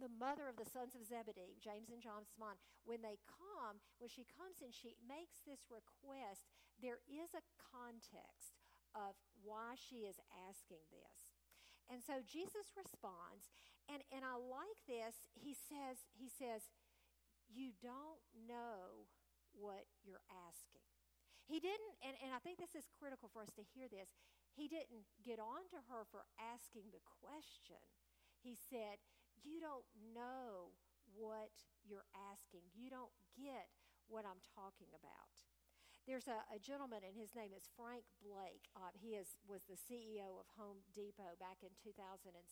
the 0.00 0.12
mother 0.12 0.48
of 0.48 0.56
the 0.56 0.68
sons 0.68 0.96
of 0.96 1.04
Zebedee, 1.04 1.60
James 1.60 1.92
and 1.92 2.00
John's 2.00 2.32
mom, 2.38 2.56
when 2.84 3.02
they 3.02 3.20
come, 3.28 3.80
when 4.00 4.08
she 4.08 4.24
comes 4.24 4.60
and 4.64 4.72
she 4.72 4.96
makes 5.04 5.44
this 5.44 5.68
request, 5.68 6.48
there 6.80 7.04
is 7.06 7.32
a 7.36 7.46
context 7.60 8.56
of 8.96 9.16
why 9.40 9.76
she 9.76 10.04
is 10.04 10.20
asking 10.48 10.82
this. 10.92 11.32
And 11.88 12.00
so 12.00 12.24
Jesus 12.24 12.72
responds, 12.72 13.52
and, 13.90 14.00
and 14.14 14.22
I 14.24 14.38
like 14.38 14.80
this. 14.86 15.26
He 15.34 15.52
says, 15.52 16.06
he 16.14 16.30
says, 16.30 16.70
You 17.50 17.74
don't 17.82 18.22
know 18.32 19.10
what 19.52 19.84
you're 20.00 20.24
asking. 20.30 20.86
He 21.44 21.58
didn't, 21.58 21.98
and, 22.00 22.14
and 22.22 22.30
I 22.30 22.40
think 22.40 22.56
this 22.56 22.78
is 22.78 22.86
critical 22.94 23.28
for 23.28 23.42
us 23.42 23.52
to 23.58 23.66
hear 23.74 23.90
this. 23.90 24.14
He 24.54 24.70
didn't 24.70 25.10
get 25.26 25.42
on 25.42 25.66
to 25.74 25.80
her 25.90 26.06
for 26.08 26.24
asking 26.38 26.94
the 26.94 27.02
question. 27.20 27.82
He 28.40 28.54
said, 28.54 29.02
you 29.44 29.60
don't 29.60 29.86
know 30.14 30.72
what 31.14 31.52
you're 31.84 32.06
asking. 32.14 32.62
You 32.74 32.90
don't 32.90 33.12
get 33.36 33.68
what 34.08 34.24
I'm 34.24 34.40
talking 34.54 34.88
about. 34.94 35.30
There's 36.02 36.26
a, 36.26 36.42
a 36.50 36.58
gentleman, 36.58 37.06
and 37.06 37.14
his 37.14 37.30
name 37.38 37.54
is 37.54 37.70
Frank 37.78 38.02
Blake. 38.18 38.66
Uh, 38.74 38.90
he 38.90 39.14
is, 39.14 39.38
was 39.46 39.62
the 39.70 39.78
CEO 39.78 40.34
of 40.34 40.50
Home 40.58 40.82
Depot 40.90 41.38
back 41.38 41.62
in 41.62 41.70
2007. 41.78 42.42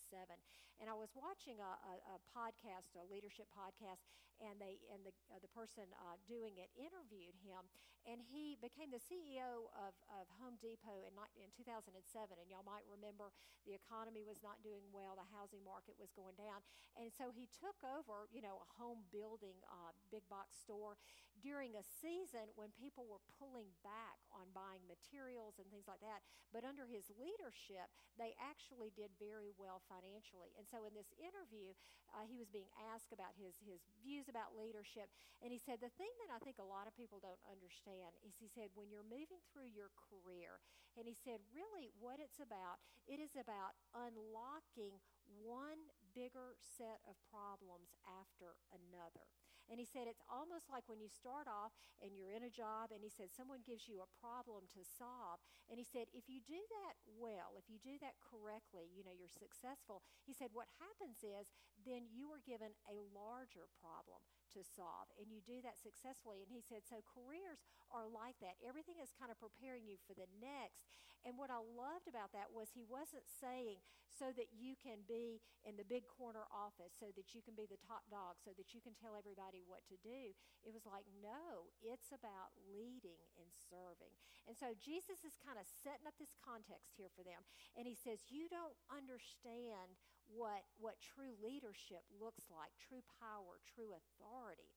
And 0.79 0.87
I 0.87 0.95
was 0.95 1.11
watching 1.19 1.59
a, 1.59 1.73
a, 1.83 1.95
a 2.15 2.17
podcast, 2.31 2.95
a 2.95 3.03
leadership 3.11 3.51
podcast, 3.51 4.07
and 4.39 4.57
they 4.63 4.81
and 4.89 5.03
the 5.05 5.13
uh, 5.29 5.43
the 5.43 5.51
person 5.51 5.85
uh, 5.99 6.17
doing 6.31 6.57
it 6.63 6.71
interviewed 6.79 7.37
him, 7.43 7.67
and 8.09 8.23
he 8.23 8.57
became 8.57 8.89
the 8.89 9.03
CEO 9.03 9.69
of, 9.77 9.93
of 10.09 10.25
Home 10.41 10.57
Depot 10.63 11.05
in, 11.05 11.13
in 11.37 11.51
2007. 11.53 11.93
And 12.39 12.47
y'all 12.49 12.65
might 12.65 12.87
remember 12.89 13.35
the 13.69 13.77
economy 13.77 14.25
was 14.25 14.41
not 14.41 14.63
doing 14.65 14.87
well, 14.95 15.19
the 15.19 15.29
housing 15.35 15.61
market 15.61 15.99
was 16.01 16.15
going 16.17 16.39
down, 16.39 16.65
and 16.97 17.13
so 17.13 17.29
he 17.35 17.51
took 17.53 17.77
over, 17.85 18.31
you 18.33 18.41
know, 18.41 18.63
a 18.63 18.69
home 18.81 19.05
building 19.13 19.59
uh, 19.69 19.93
big 20.09 20.25
box 20.33 20.57
store 20.57 20.97
during 21.41 21.75
a 21.77 21.85
season 21.85 22.53
when 22.55 22.71
people 22.77 23.09
were 23.09 23.25
pulling 23.41 23.73
back 23.83 24.21
on 24.31 24.53
buying 24.55 24.85
materials 24.87 25.59
and 25.59 25.67
things 25.73 25.89
like 25.89 26.01
that. 26.05 26.23
But 26.53 26.69
under 26.69 26.87
his 26.87 27.09
leadership, 27.17 27.91
they 28.21 28.37
actually 28.39 28.93
did 28.93 29.11
very 29.17 29.51
well 29.57 29.81
financially. 29.89 30.53
And 30.61 30.69
so 30.69 30.85
in 30.85 30.93
this 30.95 31.11
interview, 31.17 31.73
uh, 32.13 32.27
he 32.27 32.37
was 32.37 32.51
being 32.51 32.71
asked 32.93 33.15
about 33.15 33.35
his 33.39 33.57
his 33.63 33.81
views 34.03 34.29
about 34.29 34.59
leadership. 34.59 35.09
And 35.41 35.51
he 35.55 35.61
said, 35.61 35.81
The 35.81 35.93
thing 35.97 36.13
that 36.25 36.33
I 36.33 36.43
think 36.43 36.61
a 36.61 36.67
lot 36.67 36.87
of 36.87 36.95
people 36.95 37.23
don't 37.23 37.41
understand 37.49 38.19
is 38.27 38.37
he 38.37 38.51
said, 38.51 38.75
when 38.75 38.93
you're 38.93 39.07
moving 39.07 39.41
through 39.51 39.71
your 39.73 39.91
career, 39.97 40.61
and 40.99 41.07
he 41.07 41.15
said, 41.15 41.41
really, 41.55 41.95
what 41.97 42.19
it's 42.19 42.43
about, 42.43 42.83
it 43.07 43.23
is 43.23 43.39
about 43.39 43.79
unlocking 43.95 44.99
one 45.39 45.79
bigger 46.13 46.59
set 46.59 46.99
of 47.07 47.15
problems 47.31 47.95
after 48.05 48.59
another. 48.75 49.31
And 49.71 49.79
he 49.79 49.87
said, 49.87 50.11
it's 50.11 50.27
almost 50.27 50.67
like 50.67 50.91
when 50.91 50.99
you 50.99 51.07
start 51.07 51.47
off 51.47 51.71
and 52.03 52.11
you're 52.19 52.35
in 52.35 52.43
a 52.43 52.51
job, 52.51 52.91
and 52.91 53.07
he 53.07 53.09
said, 53.09 53.31
someone 53.31 53.63
gives 53.63 53.87
you 53.87 54.03
a 54.03 54.13
problem 54.19 54.67
to 54.75 54.83
solve. 54.83 55.39
And 55.71 55.79
he 55.79 55.87
said, 55.87 56.11
if 56.11 56.27
you 56.27 56.43
do 56.43 56.59
that 56.59 56.99
well, 57.07 57.55
if 57.55 57.71
you 57.71 57.79
do 57.79 57.95
that 58.03 58.19
correctly, 58.19 58.91
you 58.91 59.07
know, 59.07 59.15
you're 59.15 59.31
successful. 59.31 60.03
He 60.27 60.35
said, 60.35 60.51
what 60.51 60.67
happens 60.83 61.23
is 61.23 61.55
then 61.87 62.11
you 62.11 62.35
are 62.35 62.43
given 62.43 62.75
a 62.91 62.99
larger 63.15 63.71
problem 63.79 64.27
to 64.57 64.63
solve, 64.63 65.11
and 65.17 65.31
you 65.31 65.41
do 65.43 65.63
that 65.63 65.79
successfully. 65.79 66.43
And 66.43 66.51
he 66.51 66.63
said, 66.65 66.83
so 66.87 67.03
careers 67.05 67.63
are 67.95 68.07
like 68.07 68.39
that. 68.43 68.59
Everything 68.63 68.99
is 68.99 69.15
kind 69.15 69.31
of 69.31 69.39
preparing 69.39 69.87
you 69.87 69.99
for 70.07 70.15
the 70.15 70.29
next. 70.39 70.87
And 71.21 71.37
what 71.37 71.53
I 71.53 71.61
loved 71.61 72.09
about 72.09 72.33
that 72.33 72.49
was 72.49 72.73
he 72.73 72.87
wasn't 72.87 73.29
saying 73.29 73.85
so 74.09 74.33
that 74.37 74.53
you 74.53 74.77
can 74.77 75.05
be 75.05 75.41
in 75.65 75.77
the 75.77 75.85
big 75.85 76.09
corner 76.09 76.45
office, 76.49 76.97
so 76.97 77.13
that 77.13 77.33
you 77.37 77.41
can 77.45 77.57
be 77.57 77.69
the 77.69 77.81
top 77.81 78.05
dog, 78.09 78.41
so 78.41 78.53
that 78.57 78.73
you 78.73 78.81
can 78.81 78.97
tell 78.97 79.17
everybody 79.17 79.65
what 79.65 79.85
to 79.89 79.97
do. 80.01 80.33
It 80.65 80.73
was 80.73 80.85
like, 80.89 81.05
no, 81.21 81.73
it's 81.81 82.13
about 82.13 82.53
leading 82.69 83.21
and 83.37 83.49
serving. 83.69 84.13
And 84.49 84.57
so 84.57 84.73
Jesus 84.77 85.25
is 85.25 85.41
kind 85.41 85.61
of 85.61 85.69
setting 85.69 86.09
up 86.09 86.17
this 86.17 86.37
context 86.41 86.97
here 86.97 87.13
for 87.13 87.25
them. 87.25 87.45
And 87.77 87.85
he 87.85 87.97
says, 87.97 88.29
you 88.33 88.49
don't 88.49 88.77
understand 88.89 90.01
what, 90.35 90.67
what 90.79 90.99
true 91.03 91.35
leadership 91.43 92.07
looks 92.17 92.47
like, 92.51 92.71
true 92.79 93.03
power, 93.19 93.59
true 93.63 93.95
authority. 93.95 94.75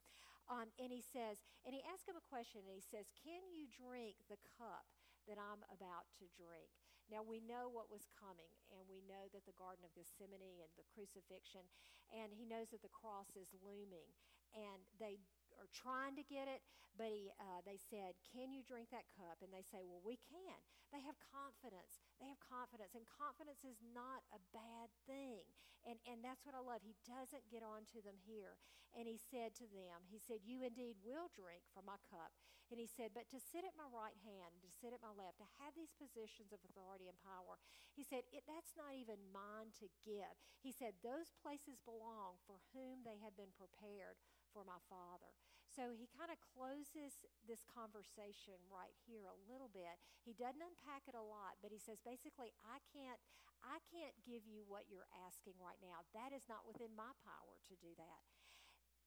Um, 0.52 0.68
and 0.76 0.92
he 0.92 1.00
says, 1.00 1.40
and 1.64 1.72
he 1.72 1.82
asks 1.88 2.10
him 2.10 2.20
a 2.20 2.30
question, 2.30 2.68
and 2.68 2.76
he 2.76 2.84
says, 2.84 3.08
Can 3.24 3.48
you 3.48 3.70
drink 3.72 4.20
the 4.28 4.40
cup 4.60 4.84
that 5.30 5.40
I'm 5.40 5.64
about 5.72 6.12
to 6.20 6.28
drink? 6.36 6.68
Now, 7.08 7.24
we 7.24 7.44
know 7.44 7.68
what 7.68 7.92
was 7.92 8.08
coming, 8.16 8.52
and 8.72 8.84
we 8.88 9.04
know 9.04 9.28
that 9.32 9.44
the 9.44 9.56
Garden 9.56 9.84
of 9.84 9.92
Gethsemane 9.96 10.40
and 10.40 10.72
the 10.80 10.88
crucifixion, 10.88 11.64
and 12.12 12.32
he 12.32 12.48
knows 12.48 12.72
that 12.72 12.84
the 12.84 12.92
cross 12.92 13.36
is 13.36 13.52
looming. 13.60 14.12
And 14.56 14.84
they 15.00 15.20
are 15.60 15.72
trying 15.72 16.16
to 16.16 16.26
get 16.28 16.48
it, 16.48 16.62
but 16.94 17.10
he, 17.10 17.34
uh, 17.42 17.64
they 17.66 17.80
said, 17.80 18.20
Can 18.22 18.52
you 18.52 18.62
drink 18.64 18.92
that 18.92 19.08
cup? 19.16 19.42
And 19.42 19.52
they 19.52 19.64
say, 19.64 19.84
Well, 19.84 20.04
we 20.04 20.20
can. 20.20 20.60
They 20.94 21.02
have 21.02 21.18
confidence. 21.34 22.06
They 22.24 22.32
have 22.32 22.40
confidence, 22.40 22.96
and 22.96 23.04
confidence 23.04 23.68
is 23.68 23.84
not 23.92 24.24
a 24.32 24.40
bad 24.56 24.88
thing. 25.04 25.44
And, 25.84 26.00
and 26.08 26.24
that's 26.24 26.48
what 26.48 26.56
I 26.56 26.64
love. 26.64 26.80
He 26.80 26.96
doesn't 27.04 27.52
get 27.52 27.60
on 27.60 27.84
to 27.92 28.00
them 28.00 28.16
here. 28.24 28.56
And 28.96 29.04
he 29.04 29.20
said 29.20 29.52
to 29.60 29.68
them, 29.68 30.08
He 30.08 30.24
said, 30.24 30.40
You 30.48 30.64
indeed 30.64 30.96
will 31.04 31.28
drink 31.36 31.68
from 31.76 31.84
my 31.84 32.00
cup. 32.08 32.32
And 32.72 32.80
he 32.80 32.88
said, 32.88 33.12
But 33.12 33.28
to 33.36 33.44
sit 33.44 33.68
at 33.68 33.76
my 33.76 33.92
right 33.92 34.16
hand, 34.24 34.56
to 34.64 34.72
sit 34.72 34.96
at 34.96 35.04
my 35.04 35.12
left, 35.12 35.44
to 35.44 35.50
have 35.60 35.76
these 35.76 35.92
positions 36.00 36.56
of 36.56 36.64
authority 36.64 37.12
and 37.12 37.20
power, 37.20 37.60
he 37.92 38.08
said, 38.08 38.24
That's 38.48 38.72
not 38.80 38.96
even 38.96 39.20
mine 39.36 39.76
to 39.84 39.92
give. 40.08 40.32
He 40.64 40.72
said, 40.72 40.96
Those 41.04 41.36
places 41.44 41.84
belong 41.84 42.40
for 42.48 42.64
whom 42.72 43.04
they 43.04 43.20
have 43.20 43.36
been 43.36 43.52
prepared 43.52 44.16
for 44.56 44.64
my 44.64 44.80
Father. 44.88 45.36
So 45.74 45.90
he 45.90 46.06
kind 46.14 46.30
of 46.30 46.38
closes 46.54 47.26
this 47.50 47.66
conversation 47.66 48.62
right 48.70 48.94
here 49.10 49.26
a 49.26 49.42
little 49.50 49.74
bit. 49.74 49.98
He 50.22 50.38
doesn't 50.38 50.62
unpack 50.62 51.10
it 51.10 51.18
a 51.18 51.26
lot, 51.26 51.58
but 51.66 51.74
he 51.74 51.82
says 51.82 51.98
basically, 52.06 52.54
I 52.62 52.78
can't 52.94 53.18
I 53.64 53.80
can't 53.90 54.14
give 54.28 54.44
you 54.44 54.68
what 54.68 54.92
you're 54.92 55.10
asking 55.24 55.56
right 55.58 55.80
now. 55.80 56.04
That 56.12 56.36
is 56.36 56.46
not 56.52 56.68
within 56.68 56.92
my 56.94 57.16
power 57.24 57.58
to 57.72 57.74
do 57.80 57.96
that. 57.96 58.22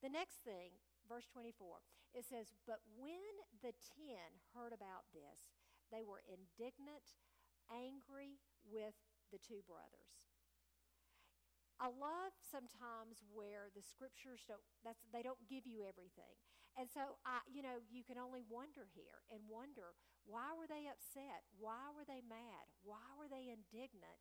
The 0.01 0.09
next 0.09 0.41
thing, 0.49 0.73
verse 1.05 1.29
24, 1.29 1.85
it 2.17 2.25
says, 2.25 2.57
But 2.65 2.81
when 2.97 3.37
the 3.61 3.77
ten 3.85 4.41
heard 4.57 4.73
about 4.73 5.13
this, 5.13 5.53
they 5.93 6.03
were 6.09 6.25
indignant, 6.25 7.21
angry 7.69 8.41
with 8.65 8.97
the 9.29 9.39
two 9.39 9.61
brothers. 9.69 10.17
I 11.77 11.93
love 11.93 12.33
sometimes 12.41 13.21
where 13.29 13.69
the 13.77 13.85
scriptures 13.85 14.41
don't 14.49 14.65
that's 14.81 15.05
they 15.13 15.21
don't 15.21 15.45
give 15.45 15.69
you 15.69 15.85
everything. 15.85 16.41
And 16.77 16.89
so 16.93 17.17
I 17.25 17.41
you 17.49 17.65
know, 17.65 17.81
you 17.89 18.05
can 18.05 18.21
only 18.21 18.45
wonder 18.47 18.85
here 18.93 19.25
and 19.33 19.41
wonder 19.49 19.97
why 20.29 20.53
were 20.53 20.69
they 20.69 20.91
upset? 20.91 21.47
Why 21.57 21.89
were 21.95 22.05
they 22.05 22.21
mad? 22.27 22.67
Why 22.83 23.03
were 23.17 23.31
they 23.31 23.49
indignant? 23.49 24.21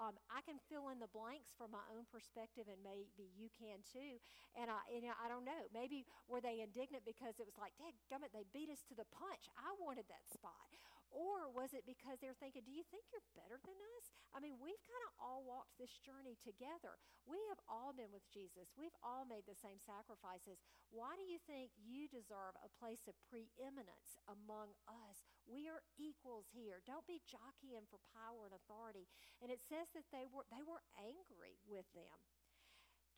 Um, 0.00 0.16
I 0.32 0.40
can 0.40 0.56
fill 0.72 0.88
in 0.88 0.96
the 0.96 1.12
blanks 1.12 1.52
from 1.52 1.76
my 1.76 1.84
own 1.92 2.08
perspective, 2.08 2.72
and 2.72 2.80
maybe 2.80 3.28
you 3.36 3.52
can 3.52 3.84
too. 3.84 4.16
And 4.56 4.72
I, 4.72 4.80
you 4.88 5.04
know, 5.04 5.12
I 5.20 5.28
don't 5.28 5.44
know. 5.44 5.68
Maybe 5.76 6.08
were 6.24 6.40
they 6.40 6.64
indignant 6.64 7.04
because 7.04 7.36
it 7.36 7.44
was 7.44 7.60
like, 7.60 7.76
Dad, 7.76 7.92
gummit, 8.08 8.32
they 8.32 8.48
beat 8.48 8.72
us 8.72 8.80
to 8.88 8.96
the 8.96 9.04
punch. 9.12 9.52
I 9.60 9.76
wanted 9.76 10.08
that 10.08 10.24
spot. 10.32 10.72
Or 11.10 11.50
was 11.50 11.74
it 11.74 11.82
because 11.82 12.22
they're 12.22 12.38
thinking, 12.38 12.62
do 12.62 12.70
you 12.70 12.86
think 12.86 13.02
you're 13.10 13.34
better 13.34 13.58
than 13.58 13.78
us? 13.98 14.14
I 14.30 14.38
mean, 14.38 14.62
we've 14.62 14.80
kind 14.86 15.04
of 15.10 15.12
all 15.18 15.42
walked 15.42 15.74
this 15.74 15.98
journey 15.98 16.38
together. 16.38 17.02
We 17.26 17.42
have 17.50 17.58
all 17.66 17.90
been 17.90 18.14
with 18.14 18.22
Jesus, 18.30 18.70
we've 18.78 18.94
all 19.02 19.26
made 19.26 19.44
the 19.50 19.58
same 19.58 19.82
sacrifices. 19.82 20.62
Why 20.94 21.18
do 21.18 21.26
you 21.26 21.42
think 21.50 21.74
you 21.74 22.06
deserve 22.06 22.54
a 22.62 22.70
place 22.78 23.10
of 23.10 23.18
preeminence 23.26 24.18
among 24.30 24.78
us? 24.86 25.26
We 25.50 25.66
are 25.66 25.82
equals 25.98 26.46
here. 26.54 26.78
Don't 26.86 27.06
be 27.10 27.22
jockeying 27.26 27.90
for 27.90 27.98
power 28.14 28.46
and 28.46 28.54
authority. 28.54 29.10
And 29.42 29.50
it 29.50 29.62
says 29.66 29.90
that 29.98 30.06
they 30.14 30.30
were, 30.30 30.46
they 30.50 30.62
were 30.62 30.82
angry 30.94 31.58
with 31.66 31.90
them. 31.90 32.22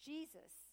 Jesus 0.00 0.71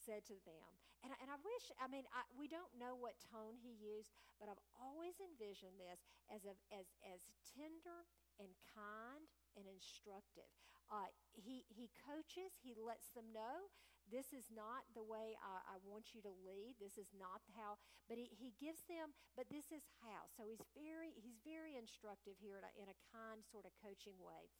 said 0.00 0.24
to 0.32 0.36
them, 0.48 0.70
and 1.04 1.12
and 1.20 1.28
I 1.28 1.38
wish, 1.44 1.70
I 1.76 1.86
mean, 1.86 2.08
I, 2.10 2.24
we 2.32 2.48
don't 2.48 2.72
know 2.80 2.96
what 2.96 3.20
tone 3.28 3.56
he 3.60 3.76
used, 3.76 4.16
but 4.40 4.48
I've 4.48 4.64
always 4.76 5.20
envisioned 5.20 5.76
this 5.76 6.00
as, 6.32 6.48
a, 6.48 6.56
as, 6.72 6.88
as 7.04 7.20
tender 7.52 8.08
and 8.40 8.48
kind 8.72 9.28
and 9.54 9.68
instructive. 9.68 10.48
Uh, 10.90 11.12
he, 11.36 11.62
he 11.70 11.92
coaches, 12.02 12.56
he 12.58 12.74
lets 12.74 13.12
them 13.14 13.28
know 13.30 13.70
this 14.10 14.34
is 14.34 14.50
not 14.50 14.82
the 14.98 15.06
way 15.06 15.38
I, 15.38 15.62
I, 15.62 15.76
want 15.86 16.10
you 16.10 16.20
to 16.26 16.34
lead. 16.42 16.74
This 16.82 16.98
is 16.98 17.14
not 17.14 17.38
how, 17.54 17.78
but 18.10 18.18
he, 18.18 18.26
he 18.34 18.50
gives 18.58 18.82
them, 18.90 19.14
but 19.38 19.46
this 19.54 19.70
is 19.70 19.86
how. 20.02 20.26
So 20.34 20.50
he's 20.50 20.62
very, 20.74 21.14
he's 21.14 21.38
very 21.46 21.78
instructive 21.78 22.34
here 22.42 22.58
in 22.58 22.66
a, 22.66 22.72
in 22.74 22.90
a 22.90 22.98
kind 23.14 23.38
sort 23.46 23.70
of 23.70 23.72
coaching 23.78 24.18
way. 24.18 24.50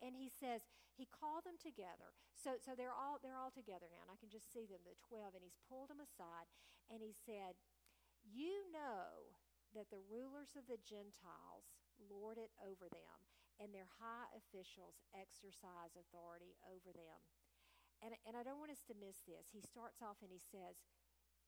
And 0.00 0.16
he 0.16 0.28
says, 0.28 0.64
he 0.96 1.08
called 1.08 1.44
them 1.44 1.60
together. 1.60 2.16
So, 2.36 2.56
so 2.60 2.72
they're 2.72 2.94
all, 2.94 3.20
they're 3.20 3.36
all 3.36 3.52
together 3.52 3.88
now. 3.88 4.04
And 4.04 4.12
I 4.12 4.20
can 4.20 4.32
just 4.32 4.48
see 4.52 4.64
them, 4.64 4.84
the 4.84 4.96
12. 5.08 5.36
And 5.36 5.44
he's 5.44 5.60
pulled 5.68 5.92
them 5.92 6.00
aside 6.00 6.48
and 6.88 7.04
he 7.04 7.12
said, 7.12 7.56
you 8.24 8.66
know 8.72 9.36
that 9.76 9.92
the 9.92 10.02
rulers 10.08 10.56
of 10.56 10.64
the 10.66 10.80
Gentiles 10.80 11.68
lord 12.00 12.40
it 12.40 12.52
over 12.60 12.88
them 12.88 13.18
and 13.60 13.72
their 13.72 13.88
high 14.00 14.28
officials 14.36 15.00
exercise 15.16 15.96
authority 15.96 16.56
over 16.68 16.92
them. 16.92 17.20
And, 18.04 18.12
and 18.28 18.36
I 18.36 18.44
don't 18.44 18.60
want 18.60 18.72
us 18.72 18.84
to 18.92 18.96
miss 18.96 19.24
this. 19.24 19.52
He 19.52 19.64
starts 19.64 20.04
off 20.04 20.20
and 20.20 20.28
he 20.28 20.40
says, 20.40 20.76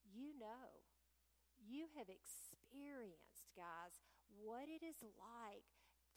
You 0.08 0.32
know, 0.40 0.88
you 1.60 1.92
have 2.00 2.08
experienced, 2.08 3.52
guys, 3.52 4.00
what 4.32 4.68
it 4.72 4.80
is 4.80 5.04
like 5.20 5.68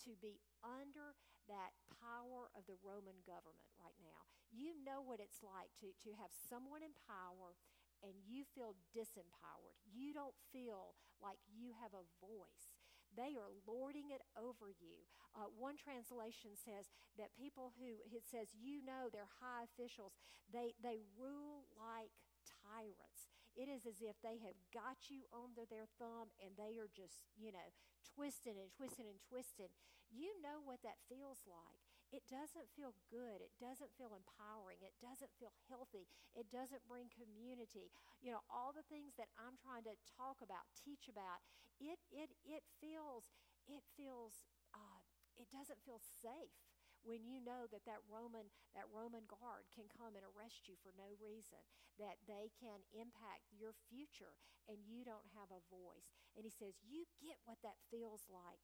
to 0.08 0.16
be 0.20 0.40
under 0.64 1.20
that 1.52 1.76
power 2.00 2.48
of 2.56 2.64
the 2.66 2.80
Roman 2.80 3.20
government 3.28 3.70
right 3.78 4.00
now. 4.00 4.24
You 4.50 4.74
know 4.82 5.04
what 5.04 5.20
it's 5.20 5.44
like 5.44 5.72
to, 5.84 5.92
to 6.08 6.12
have 6.16 6.32
someone 6.32 6.82
in 6.82 6.96
power 7.04 7.60
and 8.02 8.18
you 8.26 8.48
feel 8.56 8.80
disempowered. 8.96 9.78
You 9.86 10.16
don't 10.16 10.36
feel 10.50 10.98
like 11.22 11.38
you 11.46 11.76
have 11.78 11.94
a 11.94 12.08
voice. 12.18 12.74
They 13.14 13.36
are 13.36 13.52
lording 13.68 14.10
it 14.16 14.24
over 14.40 14.72
you. 14.72 15.04
Uh, 15.36 15.52
one 15.52 15.76
translation 15.76 16.56
says 16.56 16.88
that 17.20 17.36
people 17.36 17.76
who, 17.76 18.00
it 18.08 18.24
says, 18.24 18.56
you 18.56 18.80
know, 18.82 19.12
they're 19.12 19.30
high 19.44 19.68
officials, 19.68 20.16
they, 20.48 20.74
they 20.80 21.04
rule 21.20 21.68
like 21.76 22.16
tyrants. 22.48 23.32
It 23.52 23.68
is 23.68 23.84
as 23.84 24.00
if 24.00 24.16
they 24.24 24.40
have 24.48 24.56
got 24.72 25.12
you 25.12 25.28
under 25.36 25.68
their 25.68 25.92
thumb 26.00 26.32
and 26.40 26.56
they 26.56 26.80
are 26.80 26.88
just, 26.88 27.28
you 27.36 27.52
know, 27.52 27.76
twisting 28.16 28.56
and 28.56 28.72
twisting 28.72 29.12
and 29.12 29.20
twisting. 29.28 29.76
You 30.12 30.36
know 30.44 30.60
what 30.62 30.84
that 30.84 31.00
feels 31.08 31.42
like. 31.48 31.80
It 32.12 32.28
doesn't 32.28 32.68
feel 32.76 32.92
good. 33.08 33.40
It 33.40 33.56
doesn't 33.56 33.96
feel 33.96 34.12
empowering. 34.12 34.84
It 34.84 35.00
doesn't 35.00 35.32
feel 35.40 35.56
healthy. 35.72 36.12
It 36.36 36.52
doesn't 36.52 36.84
bring 36.84 37.08
community. 37.08 37.88
You 38.20 38.36
know, 38.36 38.44
all 38.52 38.76
the 38.76 38.84
things 38.92 39.16
that 39.16 39.32
I'm 39.40 39.56
trying 39.56 39.88
to 39.88 39.96
talk 40.20 40.44
about, 40.44 40.68
teach 40.76 41.08
about, 41.08 41.40
it, 41.80 42.04
it, 42.12 42.36
it 42.44 42.68
feels, 42.84 43.32
it 43.72 43.82
feels 43.96 44.44
uh, 44.76 45.00
it 45.40 45.48
doesn't 45.48 45.80
feel 45.88 46.04
safe 46.04 46.60
when 47.02 47.24
you 47.26 47.40
know 47.42 47.66
that 47.72 47.88
that 47.88 48.04
Roman 48.12 48.52
that 48.76 48.86
Roman 48.92 49.26
guard 49.26 49.66
can 49.74 49.88
come 49.90 50.14
and 50.14 50.28
arrest 50.28 50.68
you 50.70 50.76
for 50.84 50.94
no 50.94 51.16
reason, 51.18 51.64
that 51.98 52.20
they 52.30 52.52
can 52.60 52.84
impact 52.94 53.50
your 53.50 53.74
future 53.90 54.38
and 54.70 54.84
you 54.86 55.02
don't 55.08 55.26
have 55.34 55.50
a 55.50 55.66
voice. 55.72 56.14
And 56.38 56.46
he 56.46 56.54
says, 56.54 56.78
"You 56.86 57.08
get 57.18 57.40
what 57.48 57.58
that 57.66 57.80
feels 57.90 58.28
like." 58.30 58.62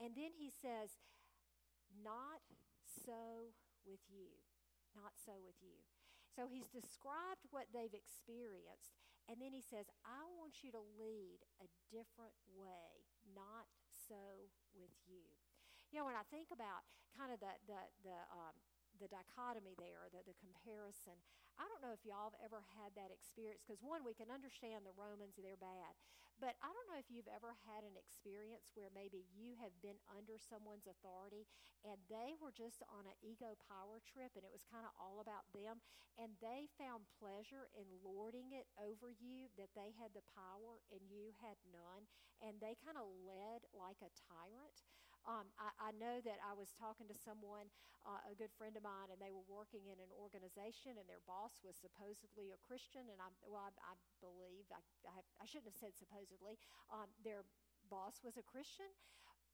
And 0.00 0.14
then 0.14 0.32
he 0.36 0.50
says, 0.50 1.00
"Not 1.90 2.44
so 2.84 3.54
with 3.84 4.04
you. 4.08 4.42
Not 4.94 5.16
so 5.16 5.40
with 5.40 5.56
you." 5.62 5.84
So 6.36 6.48
he's 6.48 6.68
described 6.68 7.48
what 7.48 7.72
they've 7.72 7.94
experienced, 7.96 8.92
and 9.26 9.42
then 9.42 9.50
he 9.50 9.64
says, 9.64 9.90
I 10.06 10.22
want 10.38 10.62
you 10.62 10.70
to 10.70 10.82
lead 10.94 11.42
a 11.58 11.66
different 11.90 12.34
way, 12.54 13.02
not 13.34 13.66
so 13.90 14.52
with 14.70 14.94
you. 15.02 15.26
You 15.90 15.98
know, 15.98 16.06
when 16.06 16.18
I 16.18 16.22
think 16.30 16.54
about 16.54 16.86
kind 17.10 17.34
of 17.34 17.42
the, 17.42 17.56
the, 17.66 17.80
the, 18.06 18.18
um, 18.30 18.54
the 19.02 19.10
dichotomy 19.10 19.74
there, 19.82 20.06
the, 20.14 20.22
the 20.22 20.38
comparison, 20.38 21.18
I 21.58 21.66
don't 21.66 21.82
know 21.82 21.90
if 21.90 22.06
y'all 22.06 22.30
have 22.30 22.38
ever 22.38 22.62
had 22.78 22.94
that 22.94 23.10
experience 23.10 23.66
because, 23.66 23.82
one, 23.82 24.06
we 24.06 24.14
can 24.14 24.30
understand 24.30 24.86
the 24.86 24.94
Romans, 24.94 25.34
they're 25.40 25.58
bad. 25.58 25.96
But 26.36 26.60
I 26.60 26.68
don't 26.68 26.88
know 26.92 27.00
if 27.00 27.08
you've 27.08 27.32
ever 27.32 27.56
had 27.64 27.80
an 27.80 27.96
experience 27.96 28.68
where 28.76 28.92
maybe 28.92 29.24
you 29.32 29.56
have 29.56 29.72
been 29.80 29.96
under 30.12 30.36
someone's 30.36 30.84
authority 30.84 31.48
and 31.80 31.96
they 32.12 32.36
were 32.36 32.52
just 32.52 32.84
on 32.92 33.08
an 33.08 33.16
ego 33.24 33.56
power 33.64 34.04
trip 34.04 34.36
and 34.36 34.44
it 34.44 34.52
was 34.52 34.68
kind 34.68 34.84
of 34.84 34.92
all 35.00 35.24
about 35.24 35.48
them 35.56 35.80
and 36.20 36.36
they 36.44 36.68
found 36.76 37.08
pleasure 37.20 37.72
in 37.72 37.88
lording 38.04 38.52
it 38.52 38.68
over 38.76 39.12
you, 39.12 39.48
that 39.56 39.72
they 39.76 39.92
had 39.96 40.12
the 40.16 40.24
power 40.32 40.80
and 40.88 41.04
you 41.12 41.32
had 41.44 41.60
none, 41.68 42.08
and 42.40 42.56
they 42.60 42.72
kind 42.80 42.96
of 42.96 43.04
led 43.24 43.68
like 43.76 44.00
a 44.00 44.12
tyrant. 44.28 44.80
Um, 45.26 45.50
I, 45.58 45.90
I, 45.90 45.90
know 45.98 46.22
that 46.22 46.38
I 46.38 46.54
was 46.54 46.70
talking 46.78 47.10
to 47.10 47.16
someone, 47.18 47.66
uh, 48.06 48.22
a 48.30 48.38
good 48.38 48.54
friend 48.54 48.78
of 48.78 48.86
mine, 48.86 49.10
and 49.10 49.18
they 49.18 49.34
were 49.34 49.42
working 49.50 49.82
in 49.90 49.98
an 49.98 50.14
organization, 50.14 50.94
and 51.02 51.06
their 51.10 51.22
boss 51.26 51.58
was 51.66 51.74
supposedly 51.74 52.54
a 52.54 52.60
Christian. 52.62 53.10
And 53.10 53.18
I, 53.18 53.34
well, 53.42 53.66
I, 53.66 53.74
I 53.82 53.94
believe 54.22 54.70
I, 54.70 54.78
I, 55.02 55.18
have, 55.18 55.26
I, 55.42 55.44
shouldn't 55.50 55.74
have 55.74 55.82
said 55.82 55.98
supposedly. 55.98 56.54
Um, 56.94 57.10
their 57.26 57.42
boss 57.90 58.22
was 58.22 58.38
a 58.38 58.46
Christian, 58.46 58.86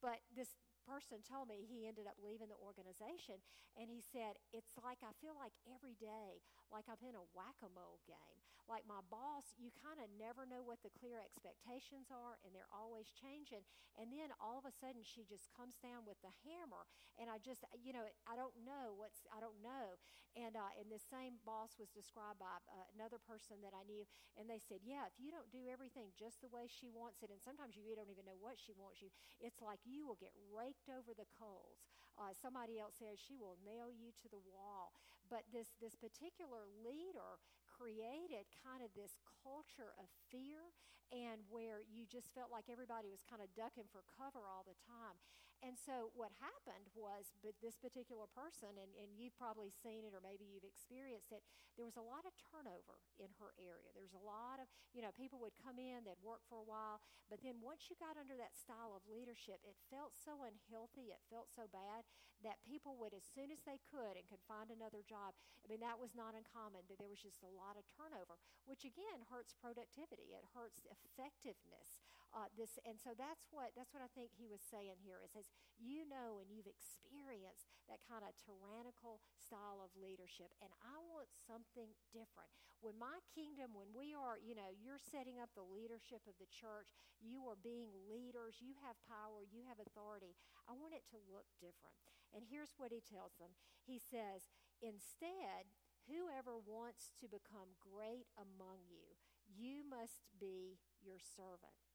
but 0.05 0.21
this 0.37 0.61
person 0.87 1.23
told 1.25 1.49
me 1.49 1.65
he 1.65 1.87
ended 1.89 2.07
up 2.07 2.19
leaving 2.21 2.51
the 2.51 2.59
organization 2.61 3.41
and 3.79 3.89
he 3.89 4.03
said 4.03 4.37
it's 4.53 4.75
like 4.83 5.01
i 5.03 5.13
feel 5.23 5.35
like 5.37 5.55
every 5.71 5.95
day 5.97 6.43
like 6.71 6.87
i'm 6.89 7.01
in 7.05 7.17
a 7.17 7.29
whack-a-mole 7.37 8.01
game. 8.09 8.41
Like 8.71 8.87
my 8.89 9.03
boss 9.11 9.53
you 9.59 9.69
kind 9.75 9.99
of 10.01 10.09
never 10.17 10.47
know 10.49 10.63
what 10.65 10.81
the 10.81 10.95
clear 10.95 11.19
expectations 11.21 12.09
are 12.09 12.39
and 12.47 12.55
they're 12.55 12.71
always 12.73 13.11
changing. 13.13 13.67
And 13.99 14.09
then 14.09 14.33
all 14.41 14.57
of 14.57 14.65
a 14.65 14.73
sudden 14.73 15.05
she 15.05 15.27
just 15.27 15.51
comes 15.53 15.77
down 15.83 16.09
with 16.09 16.17
the 16.25 16.33
hammer 16.47 16.87
and 17.21 17.29
i 17.29 17.37
just 17.43 17.67
you 17.77 17.93
know 17.93 18.07
i 18.25 18.35
don't 18.39 18.57
know 18.65 18.97
what's 18.97 19.27
i 19.35 19.39
don't 19.43 19.61
know. 19.61 19.99
And 20.33 20.57
uh, 20.57 20.73
and 20.81 20.89
the 20.89 20.97
same 20.97 21.45
boss 21.45 21.77
was 21.77 21.93
described 21.93 22.41
by 22.41 22.57
uh, 22.73 22.89
another 22.97 23.21
person 23.21 23.61
that 23.61 23.77
i 23.77 23.85
knew 23.85 24.09
and 24.41 24.49
they 24.49 24.57
said 24.65 24.81
yeah 24.81 25.05
if 25.05 25.21
you 25.21 25.29
don't 25.29 25.53
do 25.53 25.69
everything 25.69 26.09
just 26.17 26.41
the 26.41 26.49
way 26.49 26.65
she 26.65 26.89
wants 26.89 27.21
it 27.21 27.29
and 27.29 27.37
sometimes 27.37 27.77
you 27.77 27.93
don't 27.93 28.09
even 28.09 28.25
know 28.25 28.41
what 28.41 28.57
she 28.57 28.73
wants 28.73 29.05
you 29.05 29.13
it's 29.45 29.61
like 29.61 29.85
you 29.85 30.09
will 30.09 30.17
get 30.17 30.33
raked 30.73 30.89
over 30.89 31.13
the 31.13 31.29
coals 31.37 31.85
uh, 32.17 32.33
somebody 32.33 32.81
else 32.81 32.97
says 32.97 33.21
she 33.21 33.37
will 33.37 33.61
nail 33.61 33.93
you 33.93 34.09
to 34.17 34.25
the 34.33 34.41
wall 34.49 34.97
but 35.29 35.45
this 35.53 35.77
this 35.85 35.93
particular 35.93 36.65
leader 36.81 37.37
created 37.69 38.49
kind 38.65 38.81
of 38.81 38.89
this 38.97 39.21
culture 39.45 39.93
of 40.01 40.09
fear 40.33 40.73
and 41.13 41.45
where 41.53 41.85
you 41.93 42.09
just 42.09 42.33
felt 42.33 42.49
like 42.49 42.73
everybody 42.73 43.13
was 43.13 43.21
kind 43.29 43.45
of 43.45 43.53
ducking 43.53 43.85
for 43.93 44.01
cover 44.17 44.49
all 44.49 44.65
the 44.65 44.77
time. 44.89 45.21
And 45.63 45.79
so 45.79 46.11
what 46.19 46.35
happened 46.43 46.91
was, 46.91 47.31
but 47.39 47.55
this 47.63 47.79
particular 47.79 48.27
person, 48.35 48.75
and, 48.75 48.91
and 48.99 49.15
you've 49.15 49.39
probably 49.39 49.71
seen 49.71 50.03
it 50.03 50.11
or 50.11 50.19
maybe 50.19 50.43
you've 50.43 50.67
experienced 50.67 51.31
it, 51.31 51.39
there 51.79 51.87
was 51.87 51.95
a 51.95 52.03
lot 52.03 52.27
of 52.27 52.35
turnover 52.35 52.99
in 53.23 53.31
her 53.39 53.55
area. 53.55 53.95
There 53.95 54.03
was 54.03 54.19
a 54.19 54.27
lot 54.27 54.59
of, 54.59 54.67
you 54.91 55.07
know, 55.07 55.15
people 55.15 55.39
would 55.39 55.55
come 55.55 55.79
in, 55.79 56.03
they'd 56.03 56.19
work 56.19 56.43
for 56.51 56.59
a 56.59 56.67
while, 56.67 56.99
but 57.31 57.47
then 57.47 57.63
once 57.63 57.87
you 57.87 57.95
got 57.95 58.19
under 58.19 58.35
that 58.43 58.59
style 58.59 58.91
of 58.91 59.07
leadership, 59.07 59.63
it 59.63 59.79
felt 59.87 60.19
so 60.19 60.43
unhealthy, 60.43 61.15
it 61.15 61.23
felt 61.31 61.55
so 61.55 61.71
bad 61.71 62.03
that 62.43 62.59
people 62.67 62.99
would, 62.99 63.15
as 63.15 63.23
soon 63.23 63.55
as 63.55 63.63
they 63.63 63.79
could 63.87 64.19
and 64.19 64.27
could 64.27 64.43
find 64.51 64.75
another 64.75 65.07
job, 65.07 65.31
I 65.63 65.71
mean, 65.71 65.79
that 65.79 66.03
was 66.03 66.11
not 66.19 66.35
uncommon, 66.35 66.91
that 66.91 66.99
there 66.99 67.07
was 67.07 67.23
just 67.23 67.47
a 67.47 67.55
lot 67.55 67.79
of 67.79 67.87
turnover, 67.87 68.35
which 68.67 68.83
again 68.83 69.31
hurts 69.31 69.55
productivity, 69.55 70.35
it 70.35 70.43
hurts 70.51 70.83
effectiveness. 70.91 72.03
Uh, 72.33 72.49
this, 72.57 72.81
and 72.89 72.97
so 72.97 73.13
that's 73.13 73.45
what 73.53 73.77
that's 73.77 73.93
what 73.93 74.01
I 74.01 74.09
think 74.17 74.33
he 74.33 74.49
was 74.49 74.65
saying 74.65 74.97
here. 75.05 75.21
Is 75.21 75.37
as 75.37 75.53
you 75.77 76.09
know 76.09 76.41
and 76.41 76.49
you've 76.49 76.69
experienced 76.69 77.69
that 77.93 78.01
kind 78.09 78.25
of 78.25 78.33
tyrannical 78.41 79.21
style 79.37 79.85
of 79.85 79.93
leadership, 79.93 80.49
and 80.65 80.73
I 80.81 80.97
want 81.13 81.29
something 81.45 81.93
different. 82.09 82.49
When 82.81 82.99
my 82.99 83.23
kingdom, 83.31 83.77
when 83.79 83.95
we 83.95 84.11
are, 84.11 84.41
you 84.41 84.59
know, 84.59 84.75
you're 84.75 84.99
setting 84.99 85.39
up 85.39 85.53
the 85.55 85.63
leadership 85.63 86.25
of 86.27 86.35
the 86.43 86.51
church, 86.51 86.91
you 87.23 87.47
are 87.47 87.59
being 87.61 87.95
leaders, 88.11 88.59
you 88.59 88.75
have 88.83 88.99
power, 89.07 89.47
you 89.47 89.63
have 89.71 89.79
authority. 89.79 90.35
I 90.67 90.75
want 90.75 90.97
it 90.97 91.07
to 91.15 91.31
look 91.31 91.47
different. 91.63 91.95
And 92.35 92.43
here's 92.43 92.75
what 92.81 92.91
he 92.91 92.99
tells 92.99 93.39
them. 93.39 93.55
He 93.87 94.03
says, 94.03 94.51
instead, 94.83 95.71
whoever 96.11 96.59
wants 96.59 97.15
to 97.23 97.31
become 97.31 97.79
great 97.79 98.27
among 98.35 98.83
you, 98.91 99.15
you 99.47 99.87
must 99.87 100.27
be 100.41 100.81
your 100.99 101.23
servant. 101.23 101.92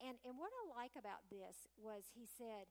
And, 0.00 0.20
and 0.24 0.36
what 0.36 0.52
I 0.52 0.64
like 0.76 0.94
about 0.98 1.24
this 1.32 1.68
was 1.80 2.12
he 2.12 2.28
said, 2.28 2.68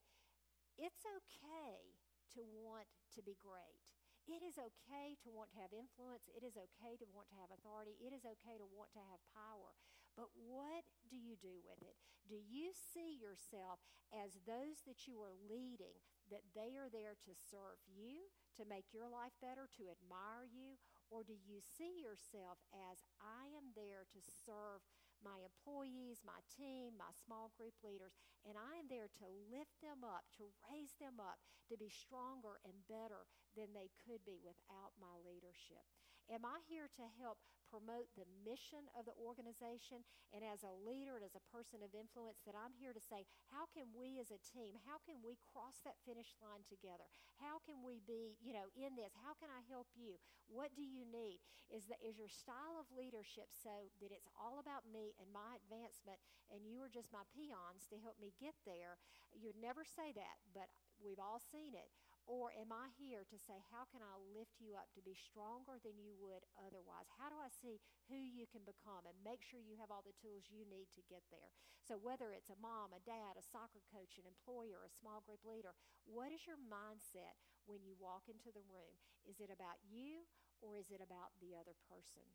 it's 0.78 1.08
okay 1.08 1.98
to 2.38 2.42
want 2.62 2.86
to 3.16 3.22
be 3.24 3.40
great. 3.40 3.82
It 4.26 4.42
is 4.42 4.58
okay 4.58 5.14
to 5.22 5.30
want 5.30 5.54
to 5.54 5.62
have 5.62 5.70
influence. 5.70 6.26
It 6.34 6.42
is 6.42 6.58
okay 6.58 6.98
to 6.98 7.08
want 7.14 7.30
to 7.30 7.38
have 7.38 7.54
authority. 7.54 7.94
It 8.02 8.10
is 8.10 8.26
okay 8.26 8.58
to 8.58 8.66
want 8.66 8.90
to 8.98 9.04
have 9.14 9.22
power. 9.38 9.78
But 10.18 10.34
what 10.34 10.86
do 11.12 11.18
you 11.18 11.38
do 11.38 11.62
with 11.62 11.78
it? 11.86 11.94
Do 12.26 12.42
you 12.42 12.74
see 12.74 13.14
yourself 13.22 13.86
as 14.10 14.42
those 14.50 14.82
that 14.90 15.06
you 15.06 15.22
are 15.22 15.38
leading, 15.46 16.02
that 16.34 16.42
they 16.58 16.74
are 16.74 16.90
there 16.90 17.14
to 17.22 17.34
serve 17.38 17.78
you, 17.86 18.34
to 18.58 18.66
make 18.66 18.90
your 18.90 19.06
life 19.06 19.38
better, 19.46 19.70
to 19.78 19.94
admire 19.94 20.50
you? 20.50 20.82
Or 21.14 21.22
do 21.22 21.38
you 21.38 21.62
see 21.62 22.02
yourself 22.02 22.58
as 22.74 23.06
I 23.22 23.54
am 23.54 23.78
there 23.78 24.10
to 24.10 24.20
serve 24.24 24.82
my 25.26 25.42
employees, 25.42 26.22
my 26.22 26.38
team, 26.46 26.94
my 26.94 27.10
small 27.26 27.50
group 27.58 27.74
leaders, 27.82 28.14
and 28.46 28.54
I 28.54 28.78
am 28.78 28.86
there 28.86 29.10
to 29.18 29.28
lift 29.50 29.82
them 29.82 30.06
up, 30.06 30.30
to 30.38 30.54
raise 30.70 30.94
them 31.02 31.18
up, 31.18 31.42
to 31.66 31.74
be 31.74 31.90
stronger 31.90 32.62
and 32.62 32.86
better 32.86 33.26
than 33.58 33.74
they 33.74 33.90
could 34.06 34.22
be 34.22 34.38
without 34.46 34.94
my 35.02 35.18
leadership. 35.26 35.82
Am 36.30 36.46
I 36.46 36.62
here 36.70 36.86
to 37.02 37.06
help 37.18 37.42
promote 37.67 38.10
the 38.13 38.28
mission 38.45 38.86
of 38.93 39.06
the 39.06 39.17
organization? 39.17 40.06
And 40.32 40.45
as 40.45 40.63
a 40.63 40.73
leader 40.86 41.17
and 41.17 41.25
as 41.25 41.36
a 41.36 41.47
person 41.51 41.82
of 41.82 41.95
influence, 41.95 42.41
that 42.45 42.58
I'm 42.58 42.75
here 42.75 42.93
to 42.93 43.04
say, 43.04 43.25
how 43.51 43.67
can 43.71 43.91
we 43.93 44.21
as 44.21 44.30
a 44.30 44.41
team, 44.41 44.78
how 44.86 45.01
can 45.04 45.21
we 45.21 45.39
cross 45.54 45.82
that 45.84 45.99
finish 46.06 46.36
line 46.41 46.63
together? 46.67 47.08
How 47.41 47.60
can 47.63 47.82
we 47.82 47.99
be, 48.04 48.38
you 48.39 48.54
know, 48.54 48.69
in 48.75 48.95
this? 48.95 49.13
How 49.21 49.36
can 49.38 49.49
I 49.49 49.65
help 49.67 49.88
you? 49.95 50.21
What 50.47 50.73
do 50.78 50.86
you 50.86 51.04
need? 51.10 51.41
Is 51.73 51.89
that 51.89 51.97
is 52.04 52.21
your 52.21 52.30
style 52.30 52.78
of 52.78 52.86
leadership 52.93 53.49
so 53.49 53.89
that 53.97 54.13
it's 54.13 54.30
all 54.38 54.62
about 54.62 54.86
me 54.86 55.17
and 55.17 55.28
my 55.34 55.58
advancement 55.65 56.21
and 56.54 56.62
you 56.62 56.78
are 56.86 56.91
just 56.91 57.10
my 57.10 57.25
peons 57.34 57.89
to 57.89 57.97
help 57.97 58.21
me 58.21 58.38
get 58.38 58.54
there? 58.69 59.01
You'd 59.34 59.58
never 59.58 59.82
say 59.82 60.13
that, 60.13 60.38
but 60.54 60.69
we've 61.01 61.19
all 61.19 61.41
seen 61.41 61.73
it. 61.73 61.89
Or 62.26 62.50
am 62.58 62.74
I 62.74 62.90
here 62.98 63.22
to 63.22 63.38
say, 63.38 63.62
how 63.70 63.86
can 63.94 64.02
I 64.02 64.18
lift 64.34 64.58
you 64.58 64.74
up 64.74 64.90
to 64.98 65.06
be 65.06 65.14
stronger 65.14 65.78
than 65.86 66.02
you 66.02 66.18
would 66.18 66.42
otherwise? 66.58 67.06
How 67.22 67.30
do 67.30 67.38
I 67.38 67.54
see 67.54 67.78
who 68.10 68.18
you 68.18 68.50
can 68.50 68.66
become 68.66 69.06
and 69.06 69.14
make 69.22 69.46
sure 69.46 69.62
you 69.62 69.78
have 69.78 69.94
all 69.94 70.02
the 70.02 70.18
tools 70.18 70.50
you 70.50 70.66
need 70.66 70.90
to 70.98 71.06
get 71.06 71.22
there? 71.30 71.54
So, 71.86 72.02
whether 72.02 72.34
it's 72.34 72.50
a 72.50 72.58
mom, 72.58 72.98
a 72.98 73.06
dad, 73.06 73.38
a 73.38 73.46
soccer 73.46 73.86
coach, 73.94 74.18
an 74.18 74.26
employer, 74.26 74.82
a 74.82 74.98
small 74.98 75.22
group 75.22 75.46
leader, 75.46 75.78
what 76.10 76.34
is 76.34 76.50
your 76.50 76.58
mindset 76.58 77.38
when 77.70 77.86
you 77.86 77.94
walk 78.02 78.26
into 78.26 78.50
the 78.50 78.66
room? 78.66 78.98
Is 79.30 79.38
it 79.38 79.54
about 79.54 79.78
you 79.86 80.26
or 80.66 80.82
is 80.82 80.90
it 80.90 81.06
about 81.06 81.38
the 81.38 81.54
other 81.54 81.78
person? 81.86 82.26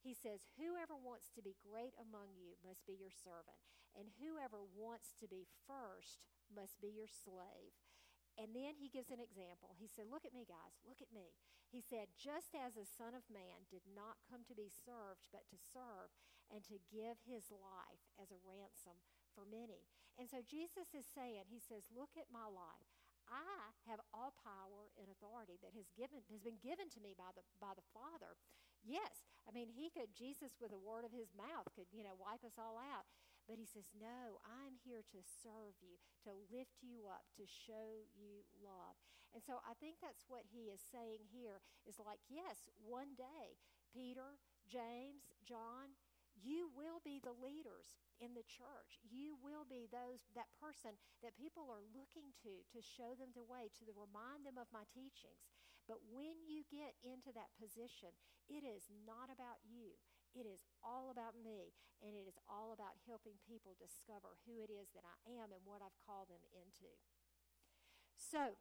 He 0.00 0.16
says, 0.16 0.48
Whoever 0.56 0.96
wants 0.96 1.28
to 1.36 1.44
be 1.44 1.60
great 1.60 1.92
among 2.00 2.32
you 2.32 2.56
must 2.64 2.88
be 2.88 2.96
your 2.96 3.12
servant, 3.12 3.60
and 3.92 4.08
whoever 4.16 4.64
wants 4.64 5.12
to 5.20 5.28
be 5.28 5.44
first 5.68 6.24
must 6.48 6.80
be 6.80 6.88
your 6.88 7.10
slave. 7.10 7.76
And 8.38 8.54
then 8.54 8.78
he 8.78 8.86
gives 8.86 9.10
an 9.10 9.18
example. 9.18 9.74
He 9.74 9.90
said, 9.90 10.06
Look 10.06 10.22
at 10.22 10.32
me, 10.32 10.46
guys, 10.46 10.78
look 10.86 11.02
at 11.02 11.10
me. 11.10 11.34
He 11.74 11.82
said, 11.82 12.14
Just 12.14 12.54
as 12.54 12.78
the 12.78 12.86
Son 12.86 13.12
of 13.12 13.26
Man 13.26 13.66
did 13.66 13.82
not 13.90 14.22
come 14.30 14.46
to 14.46 14.54
be 14.54 14.70
served, 14.70 15.26
but 15.34 15.42
to 15.50 15.58
serve 15.58 16.14
and 16.48 16.62
to 16.70 16.78
give 16.88 17.18
his 17.26 17.50
life 17.50 18.06
as 18.22 18.30
a 18.30 18.38
ransom 18.46 18.94
for 19.34 19.42
many. 19.42 19.82
And 20.16 20.30
so 20.30 20.38
Jesus 20.46 20.94
is 20.94 21.04
saying, 21.04 21.50
He 21.50 21.58
says, 21.58 21.90
Look 21.90 22.14
at 22.14 22.30
my 22.30 22.46
life. 22.46 22.88
I 23.28 23.76
have 23.84 24.00
all 24.16 24.32
power 24.40 24.88
and 24.96 25.10
authority 25.12 25.60
that 25.60 25.76
has 25.76 25.92
given 25.92 26.24
has 26.32 26.40
been 26.40 26.62
given 26.64 26.88
to 26.96 27.00
me 27.04 27.12
by 27.12 27.28
the 27.36 27.44
by 27.60 27.76
the 27.76 27.84
Father. 27.92 28.38
Yes, 28.80 29.28
I 29.44 29.52
mean 29.52 29.68
he 29.68 29.92
could 29.92 30.16
Jesus 30.16 30.56
with 30.56 30.72
a 30.72 30.80
word 30.80 31.04
of 31.04 31.12
his 31.12 31.28
mouth 31.36 31.68
could 31.76 31.92
you 31.92 32.00
know 32.00 32.16
wipe 32.16 32.40
us 32.40 32.56
all 32.56 32.80
out. 32.80 33.04
But 33.48 33.56
he 33.56 33.64
says, 33.64 33.88
No, 33.96 34.44
I'm 34.44 34.76
here 34.84 35.00
to 35.00 35.20
serve 35.24 35.80
you, 35.80 35.96
to 36.28 36.36
lift 36.52 36.84
you 36.84 37.08
up, 37.08 37.24
to 37.40 37.48
show 37.48 38.04
you 38.12 38.44
love. 38.60 39.00
And 39.32 39.40
so 39.40 39.64
I 39.64 39.72
think 39.80 40.00
that's 40.00 40.28
what 40.28 40.44
he 40.52 40.68
is 40.68 40.80
saying 40.80 41.28
here 41.32 41.60
is 41.84 42.00
like, 42.00 42.20
yes, 42.28 42.68
one 42.80 43.12
day, 43.16 43.60
Peter, 43.92 44.40
James, 44.68 45.32
John, 45.44 45.96
you 46.36 46.68
will 46.72 47.00
be 47.00 47.20
the 47.20 47.34
leaders 47.34 47.96
in 48.20 48.34
the 48.34 48.46
church. 48.46 49.00
You 49.02 49.36
will 49.40 49.66
be 49.66 49.88
those 49.88 50.28
that 50.34 50.52
person 50.58 50.96
that 51.24 51.38
people 51.38 51.66
are 51.72 51.82
looking 51.94 52.34
to 52.44 52.62
to 52.72 52.80
show 52.80 53.14
them 53.18 53.34
the 53.34 53.46
way, 53.46 53.72
to 53.80 53.90
remind 53.96 54.46
them 54.46 54.60
of 54.60 54.70
my 54.70 54.86
teachings. 54.92 55.50
But 55.88 56.04
when 56.04 56.44
you 56.44 56.68
get 56.68 56.94
into 57.00 57.32
that 57.32 57.50
position, 57.56 58.12
it 58.46 58.62
is 58.62 58.92
not 59.08 59.32
about 59.32 59.64
you. 59.64 59.96
It 60.36 60.44
is 60.44 60.64
all 60.84 61.08
about 61.08 61.36
me, 61.38 61.72
and 62.04 62.12
it 62.14 62.28
is 62.28 62.38
all 62.46 62.72
about 62.72 62.96
helping 63.08 63.40
people 63.44 63.78
discover 63.78 64.36
who 64.44 64.60
it 64.60 64.70
is 64.72 64.92
that 64.92 65.04
I 65.04 65.16
am 65.40 65.50
and 65.50 65.64
what 65.64 65.80
I've 65.80 65.96
called 66.04 66.28
them 66.28 66.44
into. 66.52 66.92
So, 68.16 68.58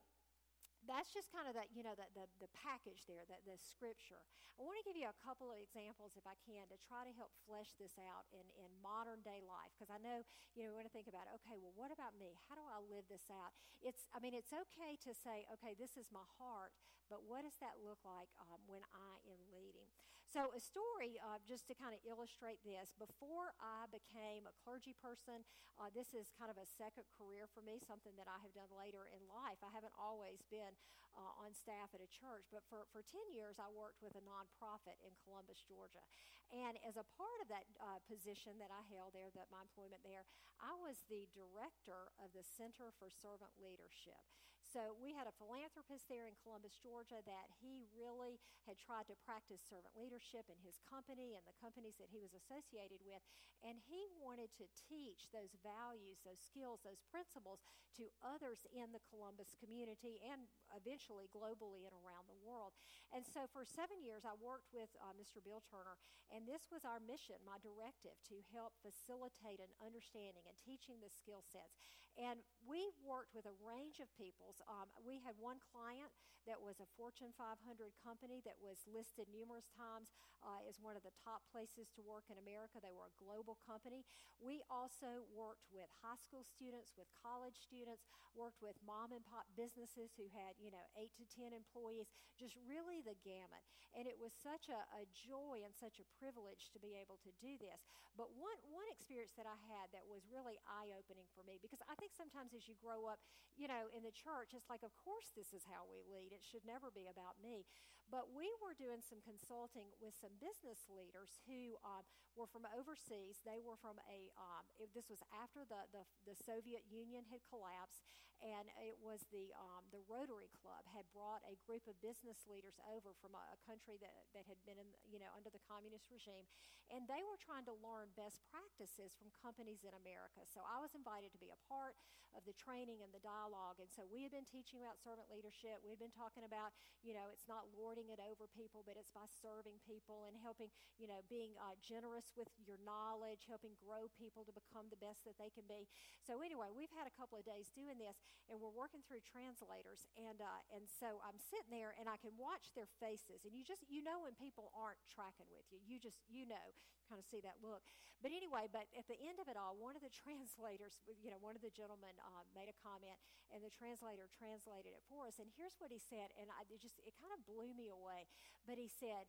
that's 0.85 1.09
just 1.09 1.33
kind 1.33 1.49
of 1.49 1.57
that 1.57 1.73
you 1.73 1.81
know 1.81 1.97
the, 1.97 2.05
the, 2.13 2.25
the 2.39 2.51
package 2.53 3.03
there 3.09 3.27
that 3.27 3.41
the 3.43 3.57
scripture. 3.57 4.21
I 4.57 4.65
want 4.65 4.81
to 4.81 4.87
give 4.89 4.97
you 4.97 5.05
a 5.05 5.21
couple 5.21 5.53
of 5.53 5.61
examples 5.61 6.17
if 6.17 6.25
i 6.25 6.33
can 6.45 6.65
to 6.69 6.77
try 6.81 7.05
to 7.05 7.13
help 7.13 7.29
flesh 7.45 7.77
this 7.77 7.93
out 8.01 8.25
in, 8.33 8.41
in 8.57 8.73
modern 8.81 9.21
day 9.21 9.45
life 9.45 9.69
because 9.75 9.93
i 9.93 10.01
know 10.01 10.25
you 10.57 10.65
know 10.65 10.73
we 10.73 10.77
want 10.81 10.89
to 10.89 10.95
think 10.95 11.05
about 11.05 11.29
okay 11.29 11.57
well 11.61 11.73
what 11.77 11.93
about 11.93 12.17
me? 12.17 12.33
How 12.49 12.57
do 12.57 12.65
i 12.65 12.81
live 12.81 13.05
this 13.09 13.29
out? 13.29 13.53
It's 13.81 14.05
i 14.13 14.17
mean 14.17 14.33
it's 14.33 14.53
okay 14.53 14.97
to 15.05 15.11
say 15.13 15.45
okay 15.57 15.77
this 15.77 15.93
is 15.99 16.09
my 16.09 16.25
heart 16.41 16.73
but 17.11 17.21
what 17.25 17.45
does 17.45 17.59
that 17.61 17.77
look 17.81 18.01
like 18.01 18.31
um, 18.41 18.59
when 18.65 18.81
i 18.95 19.13
am 19.29 19.41
leading 19.53 19.91
so, 20.27 20.51
a 20.51 20.59
story 20.59 21.15
uh, 21.23 21.39
just 21.47 21.71
to 21.71 21.73
kind 21.73 21.95
of 21.95 22.03
illustrate 22.03 22.59
this. 22.67 22.91
Before 22.99 23.55
I 23.63 23.87
became 23.87 24.43
a 24.43 24.53
clergy 24.59 24.91
person, 24.91 25.47
uh, 25.79 25.87
this 25.95 26.11
is 26.11 26.35
kind 26.35 26.51
of 26.51 26.59
a 26.59 26.67
second 26.67 27.07
career 27.15 27.47
for 27.47 27.63
me, 27.63 27.79
something 27.79 28.11
that 28.19 28.27
I 28.27 28.35
have 28.43 28.51
done 28.51 28.67
later 28.75 29.07
in 29.07 29.23
life. 29.31 29.63
I 29.63 29.71
haven't 29.71 29.95
always 29.95 30.43
been 30.51 30.75
uh, 31.15 31.43
on 31.43 31.55
staff 31.55 31.95
at 31.95 32.03
a 32.03 32.11
church, 32.11 32.51
but 32.51 32.67
for, 32.67 32.83
for 32.91 32.99
10 33.07 33.23
years, 33.31 33.55
I 33.55 33.71
worked 33.71 34.03
with 34.03 34.19
a 34.19 34.23
nonprofit 34.27 34.99
in 34.99 35.15
Columbus, 35.23 35.63
Georgia. 35.63 36.03
And 36.51 36.75
as 36.83 36.99
a 36.99 37.07
part 37.15 37.39
of 37.39 37.47
that 37.47 37.63
uh, 37.79 38.03
position 38.03 38.59
that 38.59 38.71
I 38.71 38.83
held 38.91 39.15
there, 39.15 39.31
that 39.31 39.47
my 39.47 39.63
employment 39.63 40.03
there, 40.03 40.27
I 40.59 40.75
was 40.75 41.07
the 41.07 41.27
director 41.31 42.11
of 42.19 42.35
the 42.35 42.43
Center 42.43 42.91
for 42.99 43.07
Servant 43.07 43.51
Leadership. 43.63 44.19
So 44.67 44.99
we 44.99 45.15
had 45.15 45.31
a 45.31 45.39
philanthropist 45.39 46.11
there 46.11 46.27
in 46.27 46.35
Columbus, 46.43 46.75
Georgia, 46.83 47.23
that 47.23 47.47
he 47.63 47.87
really 47.95 48.35
had 48.67 48.75
tried 48.75 49.07
to 49.07 49.15
practice 49.23 49.63
servant 49.63 49.95
leadership 49.95 50.51
in 50.51 50.59
his 50.59 50.83
company 50.83 51.39
and 51.39 51.43
the 51.47 51.55
companies 51.55 51.95
that 52.03 52.11
he 52.11 52.19
was 52.19 52.35
associated 52.35 52.99
with. 53.07 53.23
And 53.63 53.79
he 53.79 54.11
wanted 54.19 54.51
to 54.59 54.67
teach 54.75 55.31
those 55.31 55.55
values, 55.63 56.19
those 56.27 56.43
skills, 56.43 56.83
those 56.83 56.99
principles 57.07 57.63
to 57.95 58.11
others 58.19 58.67
in 58.75 58.91
the 58.91 59.01
Columbus 59.07 59.55
community 59.55 60.19
and 60.19 60.51
eventually 60.75 61.31
globally 61.31 61.87
and 61.87 61.95
around 62.03 62.27
the 62.27 62.37
world. 62.43 62.75
And 63.15 63.23
so 63.23 63.47
for 63.47 63.63
seven 63.63 64.03
years, 64.03 64.27
I 64.27 64.35
worked 64.35 64.67
with 64.75 64.91
uh, 64.99 65.15
Mr. 65.15 65.39
Bill 65.39 65.63
Turner, 65.63 65.95
and 66.27 66.43
this 66.43 66.67
was 66.67 66.83
our 66.83 66.99
mission, 66.99 67.39
my 67.47 67.55
directive, 67.63 68.19
to 68.27 68.43
help 68.51 68.75
facilitate 68.83 69.63
an 69.63 69.71
understanding 69.79 70.43
and 70.43 70.59
teaching 70.59 70.99
the 70.99 71.09
skill 71.09 71.39
sets. 71.47 71.79
And 72.19 72.41
we 72.65 72.89
worked 73.05 73.37
with 73.37 73.45
a 73.45 73.53
range 73.61 74.01
of 74.01 74.09
peoples. 74.57 74.65
Um, 74.65 74.89
we 75.05 75.21
had 75.21 75.37
one 75.37 75.61
client 75.73 76.09
that 76.47 76.63
was 76.63 76.79
a 76.79 76.87
Fortune 76.95 77.35
500 77.35 77.59
company 77.99 78.39
that 78.47 78.55
was 78.63 78.87
listed 78.87 79.27
numerous 79.27 79.67
times 79.75 80.15
uh, 80.39 80.63
as 80.63 80.79
one 80.79 80.95
of 80.95 81.03
the 81.03 81.11
top 81.19 81.43
places 81.51 81.91
to 81.91 81.99
work 81.99 82.31
in 82.31 82.39
America. 82.39 82.79
They 82.79 82.95
were 82.95 83.11
a 83.11 83.19
global 83.19 83.59
company. 83.67 84.07
We 84.39 84.63
also 84.71 85.27
worked 85.35 85.67
with 85.67 85.91
high 85.99 86.15
school 86.15 86.47
students, 86.47 86.95
with 86.95 87.11
college 87.19 87.59
students, 87.59 88.07
worked 88.31 88.63
with 88.63 88.79
mom 88.79 89.11
and 89.11 89.27
pop 89.27 89.43
businesses 89.59 90.15
who 90.15 90.31
had, 90.31 90.55
you 90.55 90.71
know, 90.71 90.87
eight 90.95 91.11
to 91.19 91.27
10 91.27 91.51
employees, 91.51 92.07
just 92.39 92.55
really 92.63 93.03
the 93.03 93.17
gamut. 93.27 93.65
And 93.91 94.07
it 94.07 94.15
was 94.15 94.31
such 94.31 94.71
a, 94.71 94.87
a 94.95 95.03
joy 95.11 95.67
and 95.67 95.75
such 95.75 95.99
a 95.99 96.07
privilege 96.15 96.71
to 96.71 96.79
be 96.79 96.95
able 96.95 97.19
to 97.27 97.31
do 97.43 97.59
this. 97.59 97.83
But 98.15 98.31
one, 98.39 98.55
one 98.71 98.87
experience 98.87 99.35
that 99.35 99.49
I 99.49 99.57
had 99.67 99.91
that 99.91 100.07
was 100.07 100.23
really 100.31 100.55
eye 100.63 100.95
opening 100.95 101.27
for 101.35 101.43
me, 101.43 101.59
because 101.59 101.83
I 101.91 101.97
think 101.99 102.15
sometimes 102.15 102.55
as 102.55 102.69
you 102.71 102.77
grow 102.79 103.09
up, 103.09 103.19
you 103.57 103.65
know, 103.65 103.89
in 103.91 104.05
the 104.05 104.13
church, 104.13 104.46
it's 104.53 104.69
like, 104.69 104.83
of 104.83 104.95
course, 104.95 105.31
this 105.35 105.51
is 105.51 105.65
how 105.67 105.83
we 105.89 106.03
lead. 106.07 106.31
It 106.31 106.43
should 106.45 106.63
never 106.63 106.87
be 106.93 107.07
about 107.09 107.41
me. 107.41 107.65
But 108.07 108.31
we 108.31 108.47
were 108.63 108.71
doing 108.71 109.03
some 109.03 109.19
consulting 109.19 109.91
with 109.99 110.15
some 110.15 110.31
business 110.39 110.87
leaders 110.87 111.43
who 111.43 111.75
um, 111.83 112.07
were 112.39 112.47
from 112.47 112.63
overseas. 112.71 113.43
They 113.43 113.59
were 113.59 113.75
from 113.75 113.99
a, 114.07 114.31
um, 114.39 114.63
it, 114.79 114.95
this 114.95 115.11
was 115.11 115.19
after 115.35 115.67
the, 115.67 115.83
the, 115.91 116.03
the, 116.23 116.35
Soviet 116.37 116.87
Union 116.87 117.27
had 117.27 117.43
collapsed, 117.43 118.07
and 118.39 118.71
it 118.79 118.95
was 119.03 119.27
the, 119.27 119.51
um, 119.59 119.83
the 119.91 119.99
Rotary 120.07 120.47
Club 120.55 120.87
had 120.95 121.03
brought 121.11 121.43
a 121.43 121.59
group 121.67 121.83
of 121.83 121.99
business 121.99 122.47
leaders 122.47 122.79
over 122.87 123.11
from 123.19 123.35
a, 123.35 123.43
a 123.51 123.59
country 123.67 123.99
that, 123.99 124.15
that 124.31 124.47
had 124.47 124.59
been 124.63 124.79
in, 124.79 124.87
you 125.03 125.19
know, 125.19 125.33
under 125.35 125.51
the 125.51 125.59
communist 125.67 126.07
regime. 126.07 126.47
And 126.87 127.03
they 127.11 127.19
were 127.27 127.35
trying 127.35 127.67
to 127.67 127.75
learn 127.83 128.15
best 128.15 128.39
practices 128.47 129.11
from 129.19 129.27
companies 129.35 129.83
in 129.83 129.91
America. 129.91 130.47
So 130.47 130.63
I 130.63 130.79
was 130.79 130.95
invited 130.95 131.35
to 131.35 131.41
be 131.43 131.51
a 131.51 131.59
part 131.67 131.99
of 132.35 132.45
the 132.45 132.55
training 132.55 133.01
and 133.03 133.11
the 133.11 133.23
dialogue. 133.23 133.79
And 133.79 133.89
so 133.89 134.05
we 134.07 134.23
had 134.23 134.31
been 134.31 134.47
teaching 134.47 134.83
about 134.85 134.99
servant 134.99 135.27
leadership. 135.31 135.79
We 135.81 135.91
had 135.91 135.99
been 135.99 136.13
talking 136.13 136.43
about, 136.43 136.75
you 137.01 137.17
know, 137.17 137.27
it's 137.31 137.47
not 137.49 137.67
lording 137.97 138.13
it 138.13 138.21
over 138.21 138.45
people, 138.53 138.85
but 138.85 138.93
it's 138.93 139.09
by 139.09 139.25
serving 139.41 139.73
people 139.81 140.29
and 140.29 140.37
helping, 140.37 140.69
you 141.01 141.09
know, 141.09 141.25
being 141.33 141.57
uh, 141.57 141.73
generous 141.81 142.29
with 142.37 142.45
your 142.61 142.77
knowledge, 142.85 143.49
helping 143.49 143.73
grow 143.81 144.05
people 144.13 144.45
to 144.45 144.53
become 144.53 144.85
the 144.93 145.01
best 145.01 145.25
that 145.25 145.33
they 145.41 145.49
can 145.49 145.65
be. 145.65 145.89
So 146.21 146.45
anyway, 146.45 146.69
we've 146.69 146.93
had 146.93 147.09
a 147.09 147.17
couple 147.17 147.41
of 147.41 147.43
days 147.49 147.73
doing 147.73 147.97
this, 147.97 148.21
and 148.53 148.61
we're 148.61 148.69
working 148.69 149.01
through 149.01 149.25
translators. 149.25 150.05
And 150.13 150.37
uh, 150.45 150.61
and 150.77 150.85
so 150.85 151.17
I'm 151.25 151.41
sitting 151.41 151.73
there, 151.73 151.97
and 151.97 152.05
I 152.05 152.21
can 152.21 152.37
watch 152.37 152.69
their 152.77 152.85
faces, 153.01 153.49
and 153.49 153.57
you 153.57 153.65
just 153.65 153.81
you 153.89 154.05
know 154.05 154.21
when 154.21 154.37
people 154.37 154.69
aren't 154.77 155.01
tracking 155.09 155.49
with 155.49 155.65
you. 155.73 155.81
You 155.81 155.97
just 155.97 156.21
you 156.29 156.45
know 156.45 156.69
kind 157.07 157.17
of 157.17 157.25
see 157.25 157.39
that 157.41 157.57
look. 157.63 157.81
But 158.19 158.35
anyway, 158.35 158.67
but 158.67 158.89
at 158.97 159.07
the 159.07 159.15
end 159.15 159.39
of 159.39 159.47
it 159.47 159.55
all, 159.55 159.79
one 159.79 159.95
of 159.95 160.03
the 160.03 160.11
translators, 160.25 160.99
you 161.07 161.31
know, 161.31 161.39
one 161.39 161.55
of 161.55 161.63
the 161.63 161.71
gentlemen 161.71 162.13
uh, 162.19 162.43
made 162.51 162.67
a 162.67 162.77
comment, 162.83 163.17
and 163.53 163.63
the 163.63 163.71
translator 163.71 164.27
translated 164.35 164.91
it 164.91 165.03
for 165.07 165.25
us. 165.31 165.39
And 165.39 165.47
here's 165.55 165.79
what 165.79 165.89
he 165.89 165.97
said, 166.03 166.35
and 166.35 166.51
I, 166.51 166.67
it 166.67 166.83
just 166.83 166.99
it 167.07 167.15
kind 167.15 167.31
of 167.31 167.39
blew 167.47 167.71
me 167.71 167.86
away. 167.89 168.27
But 168.67 168.77
he 168.77 168.87
said, 168.87 169.27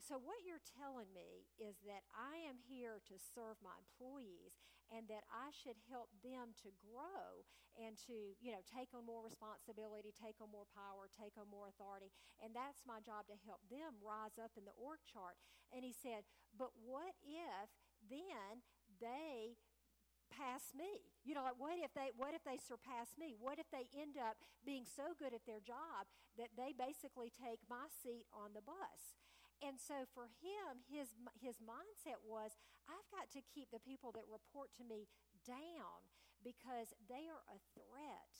so 0.00 0.16
what 0.16 0.42
you're 0.42 0.64
telling 0.64 1.12
me 1.12 1.46
is 1.60 1.78
that 1.84 2.08
I 2.16 2.40
am 2.48 2.56
here 2.56 2.98
to 3.04 3.16
serve 3.20 3.60
my 3.60 3.76
employees 3.78 4.56
and 4.90 5.06
that 5.06 5.22
I 5.30 5.54
should 5.54 5.78
help 5.86 6.10
them 6.24 6.56
to 6.66 6.74
grow 6.82 7.46
and 7.78 7.94
to, 8.10 8.34
you 8.42 8.50
know, 8.50 8.64
take 8.66 8.90
on 8.90 9.06
more 9.06 9.22
responsibility, 9.22 10.10
take 10.10 10.42
on 10.42 10.50
more 10.50 10.66
power, 10.74 11.06
take 11.06 11.38
on 11.38 11.46
more 11.46 11.70
authority. 11.70 12.10
And 12.42 12.50
that's 12.50 12.82
my 12.82 12.98
job 12.98 13.30
to 13.30 13.38
help 13.46 13.62
them 13.70 14.02
rise 14.02 14.34
up 14.40 14.58
in 14.58 14.66
the 14.66 14.74
org 14.74 14.98
chart. 15.06 15.38
And 15.70 15.86
he 15.86 15.94
said, 15.94 16.26
but 16.58 16.74
what 16.74 17.14
if 17.22 17.70
then 18.10 18.66
they 18.98 19.54
pass 20.30 20.72
me 20.72 21.02
you 21.26 21.34
know 21.34 21.42
like 21.42 21.58
what 21.58 21.74
if 21.76 21.92
they 21.92 22.14
what 22.16 22.32
if 22.32 22.42
they 22.46 22.56
surpass 22.56 23.18
me 23.18 23.34
what 23.36 23.58
if 23.58 23.66
they 23.74 23.90
end 23.98 24.14
up 24.16 24.38
being 24.64 24.86
so 24.86 25.12
good 25.18 25.34
at 25.34 25.44
their 25.44 25.60
job 25.60 26.06
that 26.38 26.54
they 26.54 26.70
basically 26.72 27.28
take 27.28 27.60
my 27.68 27.90
seat 27.90 28.24
on 28.32 28.54
the 28.54 28.62
bus 28.62 29.18
and 29.60 29.76
so 29.76 30.08
for 30.16 30.24
him, 30.40 30.80
his, 30.88 31.12
his 31.36 31.60
mindset 31.60 32.24
was 32.24 32.56
I've 32.88 33.08
got 33.12 33.28
to 33.36 33.44
keep 33.44 33.68
the 33.68 33.82
people 33.84 34.08
that 34.16 34.24
report 34.26 34.72
to 34.80 34.84
me 34.88 35.06
down 35.44 36.00
because 36.40 36.96
they 37.12 37.28
are 37.28 37.44
a 37.52 37.60
threat 37.76 38.32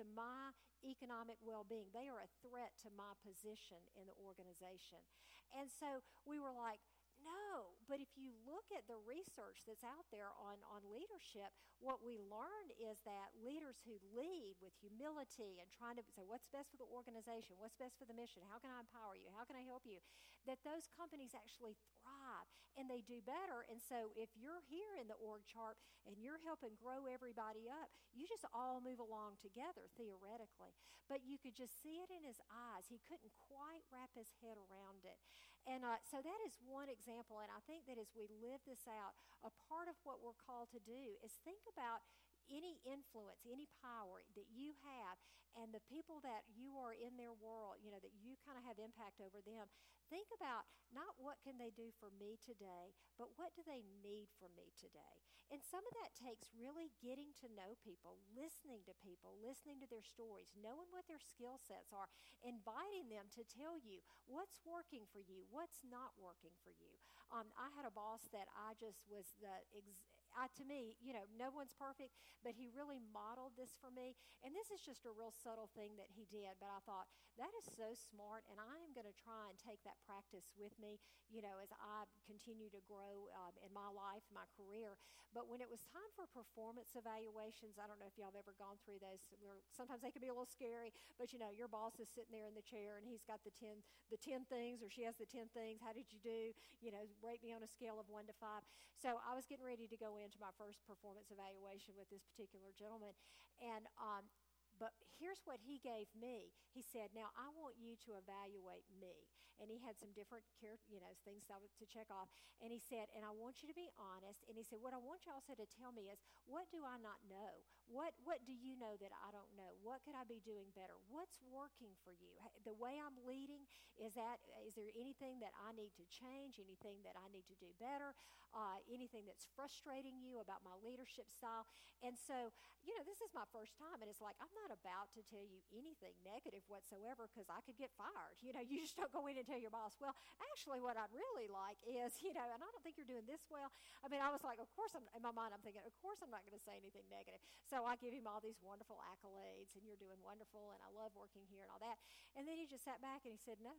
to 0.00 0.08
my 0.16 0.56
economic 0.80 1.36
well 1.44 1.68
being. 1.68 1.92
They 1.92 2.08
are 2.08 2.24
a 2.24 2.34
threat 2.40 2.72
to 2.82 2.90
my 2.96 3.12
position 3.20 3.84
in 3.94 4.08
the 4.08 4.16
organization. 4.16 5.04
And 5.52 5.68
so 5.68 6.00
we 6.24 6.40
were 6.40 6.56
like, 6.56 6.80
no, 7.22 7.78
but 7.88 8.02
if 8.02 8.12
you 8.18 8.34
look 8.44 8.66
at 8.74 8.86
the 8.90 8.98
research 9.02 9.62
that's 9.64 9.86
out 9.86 10.06
there 10.10 10.30
on, 10.38 10.58
on 10.68 10.82
leadership, 10.90 11.50
what 11.78 12.02
we 12.02 12.18
learn 12.18 12.66
is 12.78 13.02
that 13.02 13.34
leaders 13.38 13.82
who 13.82 13.98
lead 14.14 14.58
with 14.62 14.74
humility 14.78 15.58
and 15.58 15.70
trying 15.70 15.98
to 15.98 16.06
say, 16.14 16.26
what's 16.26 16.50
best 16.50 16.70
for 16.70 16.78
the 16.78 16.88
organization? 16.88 17.58
What's 17.58 17.78
best 17.78 17.98
for 17.98 18.06
the 18.06 18.16
mission? 18.16 18.46
How 18.46 18.62
can 18.62 18.70
I 18.70 18.82
empower 18.82 19.18
you? 19.18 19.30
How 19.34 19.46
can 19.46 19.58
I 19.58 19.66
help 19.66 19.86
you? 19.86 19.98
That 20.46 20.62
those 20.66 20.90
companies 20.90 21.34
actually 21.34 21.78
thrive 22.02 22.50
and 22.74 22.88
they 22.88 23.04
do 23.04 23.20
better. 23.22 23.68
And 23.68 23.78
so 23.78 24.10
if 24.16 24.32
you're 24.34 24.64
here 24.64 24.96
in 24.96 25.06
the 25.06 25.18
org 25.20 25.44
chart 25.44 25.76
and 26.08 26.16
you're 26.18 26.40
helping 26.42 26.74
grow 26.80 27.04
everybody 27.06 27.68
up, 27.68 27.92
you 28.16 28.24
just 28.26 28.48
all 28.50 28.80
move 28.80 28.98
along 28.98 29.38
together 29.38 29.86
theoretically. 29.94 30.72
But 31.10 31.22
you 31.26 31.36
could 31.36 31.54
just 31.54 31.78
see 31.82 32.00
it 32.00 32.08
in 32.08 32.24
his 32.24 32.40
eyes. 32.48 32.88
He 32.88 33.02
couldn't 33.04 33.34
quite 33.36 33.84
wrap 33.92 34.16
his 34.16 34.32
head 34.40 34.56
around 34.56 35.04
it. 35.04 35.20
And 35.66 35.86
uh, 35.86 36.02
so 36.02 36.18
that 36.18 36.40
is 36.42 36.58
one 36.66 36.90
example. 36.90 37.38
And 37.38 37.50
I 37.54 37.62
think 37.70 37.86
that 37.86 37.98
as 37.98 38.10
we 38.18 38.26
live 38.42 38.62
this 38.66 38.82
out, 38.90 39.14
a 39.46 39.50
part 39.70 39.86
of 39.86 39.94
what 40.02 40.18
we're 40.18 40.38
called 40.38 40.70
to 40.74 40.82
do 40.82 41.14
is 41.22 41.38
think 41.46 41.62
about 41.70 42.02
any 42.52 42.78
influence, 42.84 43.42
any 43.48 43.66
power 43.80 44.20
that 44.36 44.52
you 44.52 44.76
have, 44.84 45.16
and 45.56 45.72
the 45.72 45.84
people 45.88 46.20
that 46.24 46.44
you 46.52 46.76
are 46.76 46.92
in 46.92 47.16
their 47.16 47.32
world, 47.32 47.80
you 47.80 47.88
know, 47.88 48.00
that 48.00 48.16
you 48.20 48.36
kind 48.44 48.60
of 48.60 48.64
have 48.68 48.76
impact 48.80 49.20
over 49.20 49.40
them, 49.40 49.68
think 50.12 50.28
about 50.36 50.68
not 50.92 51.16
what 51.16 51.40
can 51.40 51.56
they 51.56 51.72
do 51.72 51.88
for 51.96 52.12
me 52.12 52.36
today, 52.36 52.92
but 53.16 53.32
what 53.40 53.56
do 53.56 53.64
they 53.64 53.80
need 54.04 54.28
from 54.36 54.52
me 54.52 54.72
today. 54.76 55.24
And 55.52 55.60
some 55.60 55.84
of 55.84 55.92
that 56.00 56.16
takes 56.16 56.52
really 56.56 56.92
getting 57.04 57.36
to 57.44 57.52
know 57.52 57.76
people, 57.84 58.20
listening 58.32 58.84
to 58.88 58.96
people, 59.04 59.36
listening 59.40 59.80
to 59.84 59.88
their 59.88 60.04
stories, 60.04 60.52
knowing 60.56 60.88
what 60.88 61.04
their 61.08 61.20
skill 61.20 61.60
sets 61.60 61.92
are, 61.92 62.08
inviting 62.40 63.12
them 63.12 63.28
to 63.36 63.44
tell 63.44 63.76
you 63.76 64.00
what's 64.24 64.60
working 64.64 65.04
for 65.12 65.20
you, 65.20 65.44
what's 65.52 65.84
not 65.84 66.16
working 66.16 66.56
for 66.64 66.72
you. 66.72 66.96
Um, 67.28 67.52
I 67.56 67.68
had 67.76 67.84
a 67.84 67.92
boss 67.92 68.28
that 68.32 68.48
I 68.56 68.72
just 68.80 69.04
was 69.08 69.36
the 69.40 69.52
ex- 69.76 70.11
I, 70.32 70.48
to 70.60 70.64
me, 70.64 70.96
you 71.00 71.12
know, 71.12 71.24
no 71.36 71.52
one's 71.52 71.76
perfect, 71.76 72.16
but 72.42 72.56
he 72.56 72.72
really 72.72 72.98
modeled 73.00 73.54
this 73.56 73.76
for 73.78 73.92
me. 73.92 74.16
And 74.42 74.56
this 74.56 74.72
is 74.72 74.80
just 74.82 75.04
a 75.04 75.12
real 75.12 75.32
subtle 75.32 75.70
thing 75.76 75.94
that 76.00 76.10
he 76.12 76.26
did, 76.28 76.56
but 76.58 76.72
I 76.72 76.80
thought, 76.84 77.06
that 77.40 77.52
is 77.56 77.64
so 77.64 77.96
smart, 77.96 78.44
and 78.52 78.60
I 78.60 78.76
am 78.84 78.92
going 78.92 79.08
to 79.08 79.16
try 79.16 79.48
and 79.48 79.56
take 79.56 79.80
that 79.88 79.96
practice 80.04 80.52
with 80.52 80.76
me, 80.76 81.00
you 81.32 81.40
know, 81.40 81.56
as 81.64 81.72
I 81.72 82.04
continue 82.28 82.68
to 82.76 82.80
grow 82.84 83.32
um, 83.32 83.56
in 83.64 83.72
my 83.72 83.88
life, 83.88 84.20
my 84.28 84.44
career. 84.52 85.00
But 85.32 85.48
when 85.48 85.64
it 85.64 85.72
was 85.72 85.80
time 85.88 86.12
for 86.12 86.28
performance 86.28 86.92
evaluations, 86.92 87.80
I 87.80 87.88
don't 87.88 87.96
know 87.96 88.08
if 88.08 88.20
y'all 88.20 88.28
have 88.36 88.44
ever 88.44 88.52
gone 88.60 88.76
through 88.84 89.00
those. 89.00 89.24
Sometimes 89.72 90.04
they 90.04 90.12
can 90.12 90.20
be 90.20 90.28
a 90.28 90.36
little 90.36 90.48
scary, 90.48 90.92
but 91.16 91.32
you 91.32 91.40
know, 91.40 91.48
your 91.48 91.72
boss 91.72 91.96
is 91.96 92.12
sitting 92.12 92.36
there 92.36 92.44
in 92.44 92.52
the 92.52 92.64
chair 92.64 93.00
and 93.00 93.08
he's 93.08 93.24
got 93.24 93.40
the 93.40 93.54
10, 93.56 93.80
the 94.12 94.20
10 94.20 94.44
things, 94.52 94.84
or 94.84 94.92
she 94.92 95.08
has 95.08 95.16
the 95.16 95.24
10 95.24 95.48
things. 95.56 95.80
How 95.80 95.96
did 95.96 96.12
you 96.12 96.20
do? 96.20 96.52
You 96.84 96.92
know, 96.92 97.08
rate 97.24 97.40
me 97.40 97.56
on 97.56 97.64
a 97.64 97.70
scale 97.70 97.96
of 97.96 98.12
one 98.12 98.28
to 98.28 98.36
five. 98.36 98.60
So 99.00 99.24
I 99.24 99.32
was 99.32 99.48
getting 99.48 99.64
ready 99.64 99.88
to 99.88 99.96
go 99.96 100.20
into 100.22 100.38
my 100.40 100.54
first 100.56 100.86
performance 100.86 101.30
evaluation 101.30 101.94
with 101.98 102.08
this 102.08 102.22
particular 102.24 102.70
gentleman, 102.72 103.12
and 103.60 103.86
um, 103.98 104.30
but 104.78 104.94
here's 105.18 105.42
what 105.44 105.60
he 105.60 105.78
gave 105.78 106.08
me. 106.14 106.54
He 106.72 106.82
said, 106.82 107.10
Now 107.14 107.30
I 107.36 107.50
want 107.52 107.76
you 107.76 107.96
to 108.08 108.16
evaluate 108.16 108.86
me. 108.88 109.28
And 109.62 109.70
he 109.70 109.78
had 109.78 109.94
some 109.94 110.10
different 110.10 110.42
you 110.90 110.98
know, 110.98 111.14
things 111.22 111.46
to 111.46 111.84
check 111.86 112.10
off. 112.10 112.26
And 112.58 112.74
he 112.74 112.82
said, 112.82 113.06
And 113.14 113.22
I 113.22 113.30
want 113.30 113.62
you 113.62 113.70
to 113.70 113.76
be 113.78 113.86
honest. 113.94 114.42
And 114.50 114.58
he 114.58 114.66
said, 114.66 114.82
What 114.82 114.90
I 114.90 114.98
want 114.98 115.22
you 115.22 115.30
also 115.30 115.54
to 115.54 115.66
tell 115.78 115.94
me 115.94 116.10
is, 116.10 116.18
What 116.50 116.66
do 116.74 116.82
I 116.82 116.98
not 116.98 117.22
know? 117.30 117.62
What, 117.86 118.14
what 118.26 118.42
do 118.42 118.54
you 118.54 118.74
know 118.78 118.98
that 118.98 119.14
I 119.14 119.30
don't 119.30 119.52
know? 119.54 119.78
What 119.82 120.02
could 120.02 120.18
I 120.18 120.26
be 120.26 120.42
doing 120.42 120.70
better? 120.74 120.98
What's 121.10 121.38
working 121.46 121.94
for 122.02 122.10
you? 122.14 122.34
The 122.66 122.74
way 122.74 122.98
I'm 122.98 123.18
leading, 123.22 123.66
is, 124.00 124.16
that, 124.16 124.40
is 124.64 124.74
there 124.78 124.88
anything 124.96 125.42
that 125.44 125.52
I 125.58 125.74
need 125.76 125.92
to 126.00 126.06
change? 126.08 126.56
Anything 126.56 127.04
that 127.04 127.18
I 127.18 127.26
need 127.28 127.44
to 127.52 127.56
do 127.58 127.68
better? 127.76 128.16
Uh, 128.54 128.80
anything 128.88 129.28
that's 129.28 129.44
frustrating 129.52 130.20
you 130.22 130.40
about 130.40 130.64
my 130.64 130.72
leadership 130.80 131.28
style? 131.28 131.68
And 132.00 132.16
so, 132.16 132.50
you 132.82 132.96
know, 132.96 133.04
this 133.04 133.20
is 133.20 133.30
my 133.36 133.46
first 133.52 133.76
time. 133.76 134.00
And 134.00 134.08
it's 134.08 134.24
like, 134.24 134.38
I'm 134.40 134.52
not 134.56 134.72
about 134.72 135.12
to 135.18 135.20
tell 135.28 135.44
you 135.44 135.60
anything 135.74 136.16
negative 136.24 136.64
whatsoever 136.66 137.28
because 137.28 137.50
I 137.52 137.60
could 137.66 137.76
get 137.76 137.92
fired. 137.94 138.40
You 138.40 138.56
know, 138.56 138.64
you 138.64 138.80
just 138.82 138.96
don't 138.96 139.12
go 139.12 139.28
in 139.28 139.36
and 139.36 139.46
tell 139.52 139.60
your 139.60 139.68
boss, 139.68 139.92
well, 140.00 140.16
actually, 140.48 140.80
what 140.80 140.96
I'd 140.96 141.12
really 141.12 141.52
like 141.52 141.76
is, 141.84 142.16
you 142.24 142.32
know, 142.32 142.48
and 142.48 142.64
I 142.64 142.68
don't 142.72 142.80
think 142.80 142.96
you're 142.96 143.08
doing 143.08 143.28
this 143.28 143.44
well. 143.52 143.68
I 144.00 144.08
mean, 144.08 144.24
I 144.24 144.32
was 144.32 144.40
like, 144.40 144.56
of 144.56 144.72
course, 144.72 144.96
I'm, 144.96 145.04
in 145.12 145.20
my 145.20 145.36
mind, 145.36 145.52
I'm 145.52 145.60
thinking, 145.60 145.84
of 145.84 145.92
course, 146.00 146.24
I'm 146.24 146.32
not 146.32 146.48
going 146.48 146.56
to 146.56 146.64
say 146.64 146.80
anything 146.80 147.04
negative. 147.12 147.44
So 147.68 147.84
I 147.84 148.00
give 148.00 148.16
him 148.16 148.24
all 148.24 148.40
these 148.40 148.56
wonderful 148.64 148.96
accolades, 149.04 149.76
and 149.76 149.84
you're 149.84 150.00
doing 150.00 150.16
wonderful, 150.24 150.72
and 150.72 150.80
I 150.80 150.88
love 150.96 151.12
working 151.12 151.44
here 151.52 151.68
and 151.68 151.70
all 151.70 151.82
that. 151.84 152.00
And 152.32 152.48
then 152.48 152.56
he 152.56 152.64
just 152.64 152.88
sat 152.88 153.04
back 153.04 153.28
and 153.28 153.36
he 153.36 153.40
said, 153.44 153.60
no, 153.60 153.76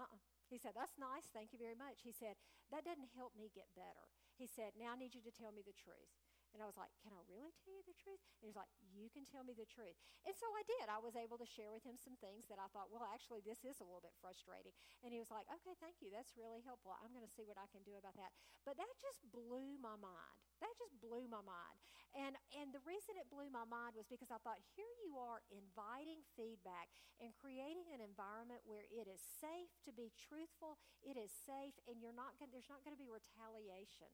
uh 0.00 0.08
uh-uh. 0.08 0.20
He 0.48 0.60
said, 0.60 0.76
That's 0.76 1.00
nice. 1.00 1.32
Thank 1.32 1.56
you 1.56 1.60
very 1.60 1.76
much. 1.76 2.04
He 2.04 2.12
said, 2.12 2.36
That 2.68 2.84
doesn't 2.84 3.16
help 3.16 3.32
me 3.32 3.48
get 3.56 3.72
better. 3.72 4.04
He 4.36 4.44
said, 4.44 4.76
Now 4.76 4.92
I 4.92 5.00
need 5.00 5.16
you 5.16 5.24
to 5.24 5.32
tell 5.32 5.48
me 5.48 5.64
the 5.64 5.72
truth. 5.72 6.12
And 6.52 6.60
I 6.60 6.68
was 6.68 6.76
like, 6.76 6.92
Can 7.00 7.12
I 7.16 7.22
really 7.28 7.52
tell 7.60 7.72
you 7.72 7.84
the 7.84 7.96
truth? 7.96 8.20
And 8.40 8.48
he's 8.48 8.58
like, 8.58 8.68
You 8.92 9.08
can 9.08 9.24
tell 9.24 9.42
me 9.42 9.56
the 9.56 9.68
truth. 9.68 9.96
And 10.28 10.36
so 10.36 10.46
I 10.52 10.62
did. 10.68 10.92
I 10.92 11.00
was 11.00 11.16
able 11.16 11.40
to 11.40 11.48
share 11.48 11.72
with 11.72 11.84
him 11.84 11.96
some 11.96 12.16
things 12.20 12.46
that 12.52 12.60
I 12.60 12.68
thought, 12.70 12.92
Well, 12.92 13.04
actually, 13.08 13.40
this 13.44 13.64
is 13.64 13.80
a 13.80 13.86
little 13.88 14.04
bit 14.04 14.14
frustrating. 14.20 14.76
And 15.00 15.10
he 15.10 15.18
was 15.20 15.32
like, 15.32 15.48
Okay, 15.60 15.74
thank 15.80 16.00
you. 16.04 16.12
That's 16.12 16.36
really 16.36 16.60
helpful. 16.64 16.92
I'm 17.00 17.12
going 17.12 17.24
to 17.24 17.34
see 17.34 17.48
what 17.48 17.56
I 17.56 17.68
can 17.72 17.80
do 17.82 17.96
about 17.96 18.16
that. 18.20 18.32
But 18.62 18.76
that 18.76 18.92
just 19.00 19.24
blew 19.32 19.80
my 19.80 19.96
mind. 19.96 20.38
That 20.62 20.72
just 20.78 20.94
blew 21.02 21.26
my 21.26 21.42
mind. 21.42 21.78
And, 22.14 22.36
and 22.54 22.70
the 22.70 22.84
reason 22.84 23.16
it 23.16 23.32
blew 23.32 23.48
my 23.48 23.64
mind 23.64 23.96
was 23.96 24.06
because 24.06 24.28
I 24.28 24.38
thought, 24.44 24.60
here 24.76 24.92
you 25.02 25.16
are 25.16 25.40
inviting 25.48 26.20
feedback 26.36 26.92
and 27.18 27.32
creating 27.32 27.88
an 27.90 28.04
environment 28.04 28.62
where 28.68 28.84
it 28.92 29.08
is 29.08 29.18
safe 29.40 29.72
to 29.88 29.90
be 29.90 30.12
truthful, 30.14 30.76
it 31.00 31.16
is 31.16 31.32
safe, 31.32 31.74
and 31.88 31.98
you're 31.98 32.14
not 32.14 32.36
gonna, 32.36 32.52
there's 32.52 32.70
not 32.70 32.84
going 32.84 32.94
to 32.94 33.00
be 33.00 33.08
retaliation. 33.08 34.12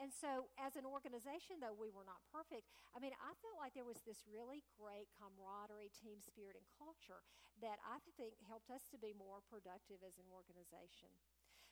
And 0.00 0.08
so, 0.08 0.48
as 0.56 0.80
an 0.80 0.88
organization, 0.88 1.60
though, 1.60 1.76
we 1.80 1.88
were 1.88 2.04
not 2.04 2.20
perfect, 2.28 2.68
I 2.92 3.00
mean, 3.00 3.16
I 3.16 3.32
felt 3.40 3.56
like 3.56 3.72
there 3.72 3.88
was 3.88 4.04
this 4.04 4.28
really 4.28 4.60
great 4.76 5.08
camaraderie, 5.16 5.90
team 5.96 6.20
spirit, 6.20 6.60
and 6.60 6.68
culture 6.76 7.24
that 7.64 7.80
I 7.80 7.98
think 8.04 8.36
helped 8.44 8.68
us 8.68 8.84
to 8.92 9.00
be 9.00 9.16
more 9.16 9.40
productive 9.48 10.04
as 10.04 10.20
an 10.20 10.28
organization. 10.28 11.08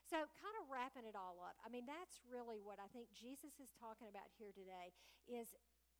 So, 0.08 0.24
kind 0.40 0.56
of 0.64 0.72
wrapping 0.72 1.04
it 1.04 1.12
all 1.12 1.36
up, 1.44 1.60
I 1.60 1.68
mean, 1.68 1.84
that's 1.84 2.24
really 2.24 2.64
what 2.64 2.80
I 2.80 2.88
think 2.88 3.12
Jesus 3.12 3.60
is 3.60 3.76
talking 3.76 4.08
about 4.08 4.32
here 4.40 4.56
today 4.56 4.96
is 5.28 5.52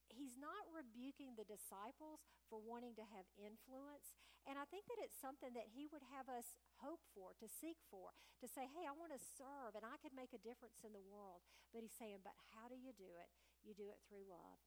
he's 0.08 0.40
not 0.40 0.64
rebuking 0.72 1.36
the 1.36 1.44
disciples 1.44 2.24
for 2.48 2.56
wanting 2.56 2.96
to 2.96 3.04
have 3.04 3.28
influence. 3.36 4.16
And 4.48 4.56
I 4.56 4.64
think 4.72 4.88
that 4.88 4.96
it's 5.04 5.20
something 5.20 5.52
that 5.52 5.68
he 5.76 5.84
would 5.92 6.00
have 6.08 6.32
us 6.32 6.56
hope 6.80 7.04
for, 7.12 7.36
to 7.36 7.44
seek 7.44 7.76
for, 7.92 8.16
to 8.40 8.48
say, 8.48 8.64
hey, 8.64 8.88
I 8.88 8.96
want 8.96 9.12
to 9.12 9.20
serve 9.20 9.76
and 9.76 9.84
I 9.84 10.00
could 10.00 10.16
make 10.16 10.32
a 10.32 10.40
difference 10.40 10.80
in 10.80 10.96
the 10.96 11.04
world. 11.04 11.44
But 11.68 11.84
he's 11.84 11.92
saying, 11.92 12.24
but 12.24 12.32
how 12.56 12.72
do 12.72 12.80
you 12.80 12.96
do 12.96 13.12
it? 13.20 13.28
You 13.62 13.74
do 13.74 13.90
it 13.90 14.00
through 14.06 14.26
love. 14.28 14.58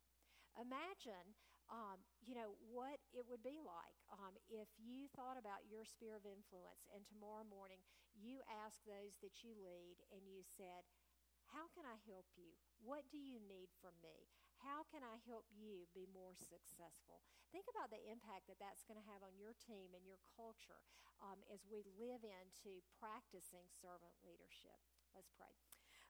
Imagine, 0.60 1.36
um, 1.72 2.04
you 2.20 2.36
know, 2.36 2.60
what 2.60 3.00
it 3.16 3.24
would 3.28 3.44
be 3.44 3.64
like 3.64 3.98
um, 4.12 4.36
if 4.52 4.68
you 4.76 5.08
thought 5.16 5.40
about 5.40 5.68
your 5.68 5.88
sphere 5.88 6.20
of 6.20 6.28
influence 6.28 6.84
and 6.92 7.08
tomorrow 7.08 7.48
morning 7.48 7.80
you 8.12 8.44
asked 8.48 8.84
those 8.84 9.16
that 9.24 9.40
you 9.44 9.56
lead 9.56 10.04
and 10.12 10.28
you 10.28 10.44
said, 10.44 10.84
How 11.56 11.72
can 11.72 11.88
I 11.88 12.00
help 12.04 12.28
you? 12.36 12.60
What 12.84 13.08
do 13.08 13.20
you 13.20 13.40
need 13.40 13.72
from 13.80 13.96
me? 14.04 14.28
How 14.62 14.86
can 14.86 15.02
I 15.02 15.18
help 15.26 15.48
you 15.50 15.90
be 15.96 16.06
more 16.06 16.36
successful? 16.38 17.24
Think 17.50 17.66
about 17.72 17.90
the 17.90 18.04
impact 18.12 18.48
that 18.48 18.62
that's 18.62 18.86
going 18.86 19.00
to 19.00 19.10
have 19.10 19.26
on 19.26 19.40
your 19.40 19.56
team 19.58 19.96
and 19.98 20.06
your 20.06 20.22
culture 20.38 20.84
um, 21.24 21.42
as 21.50 21.66
we 21.66 21.82
live 21.98 22.22
into 22.24 22.84
practicing 23.00 23.68
servant 23.72 24.14
leadership. 24.22 24.78
Let's 25.16 25.34
pray. 25.34 25.52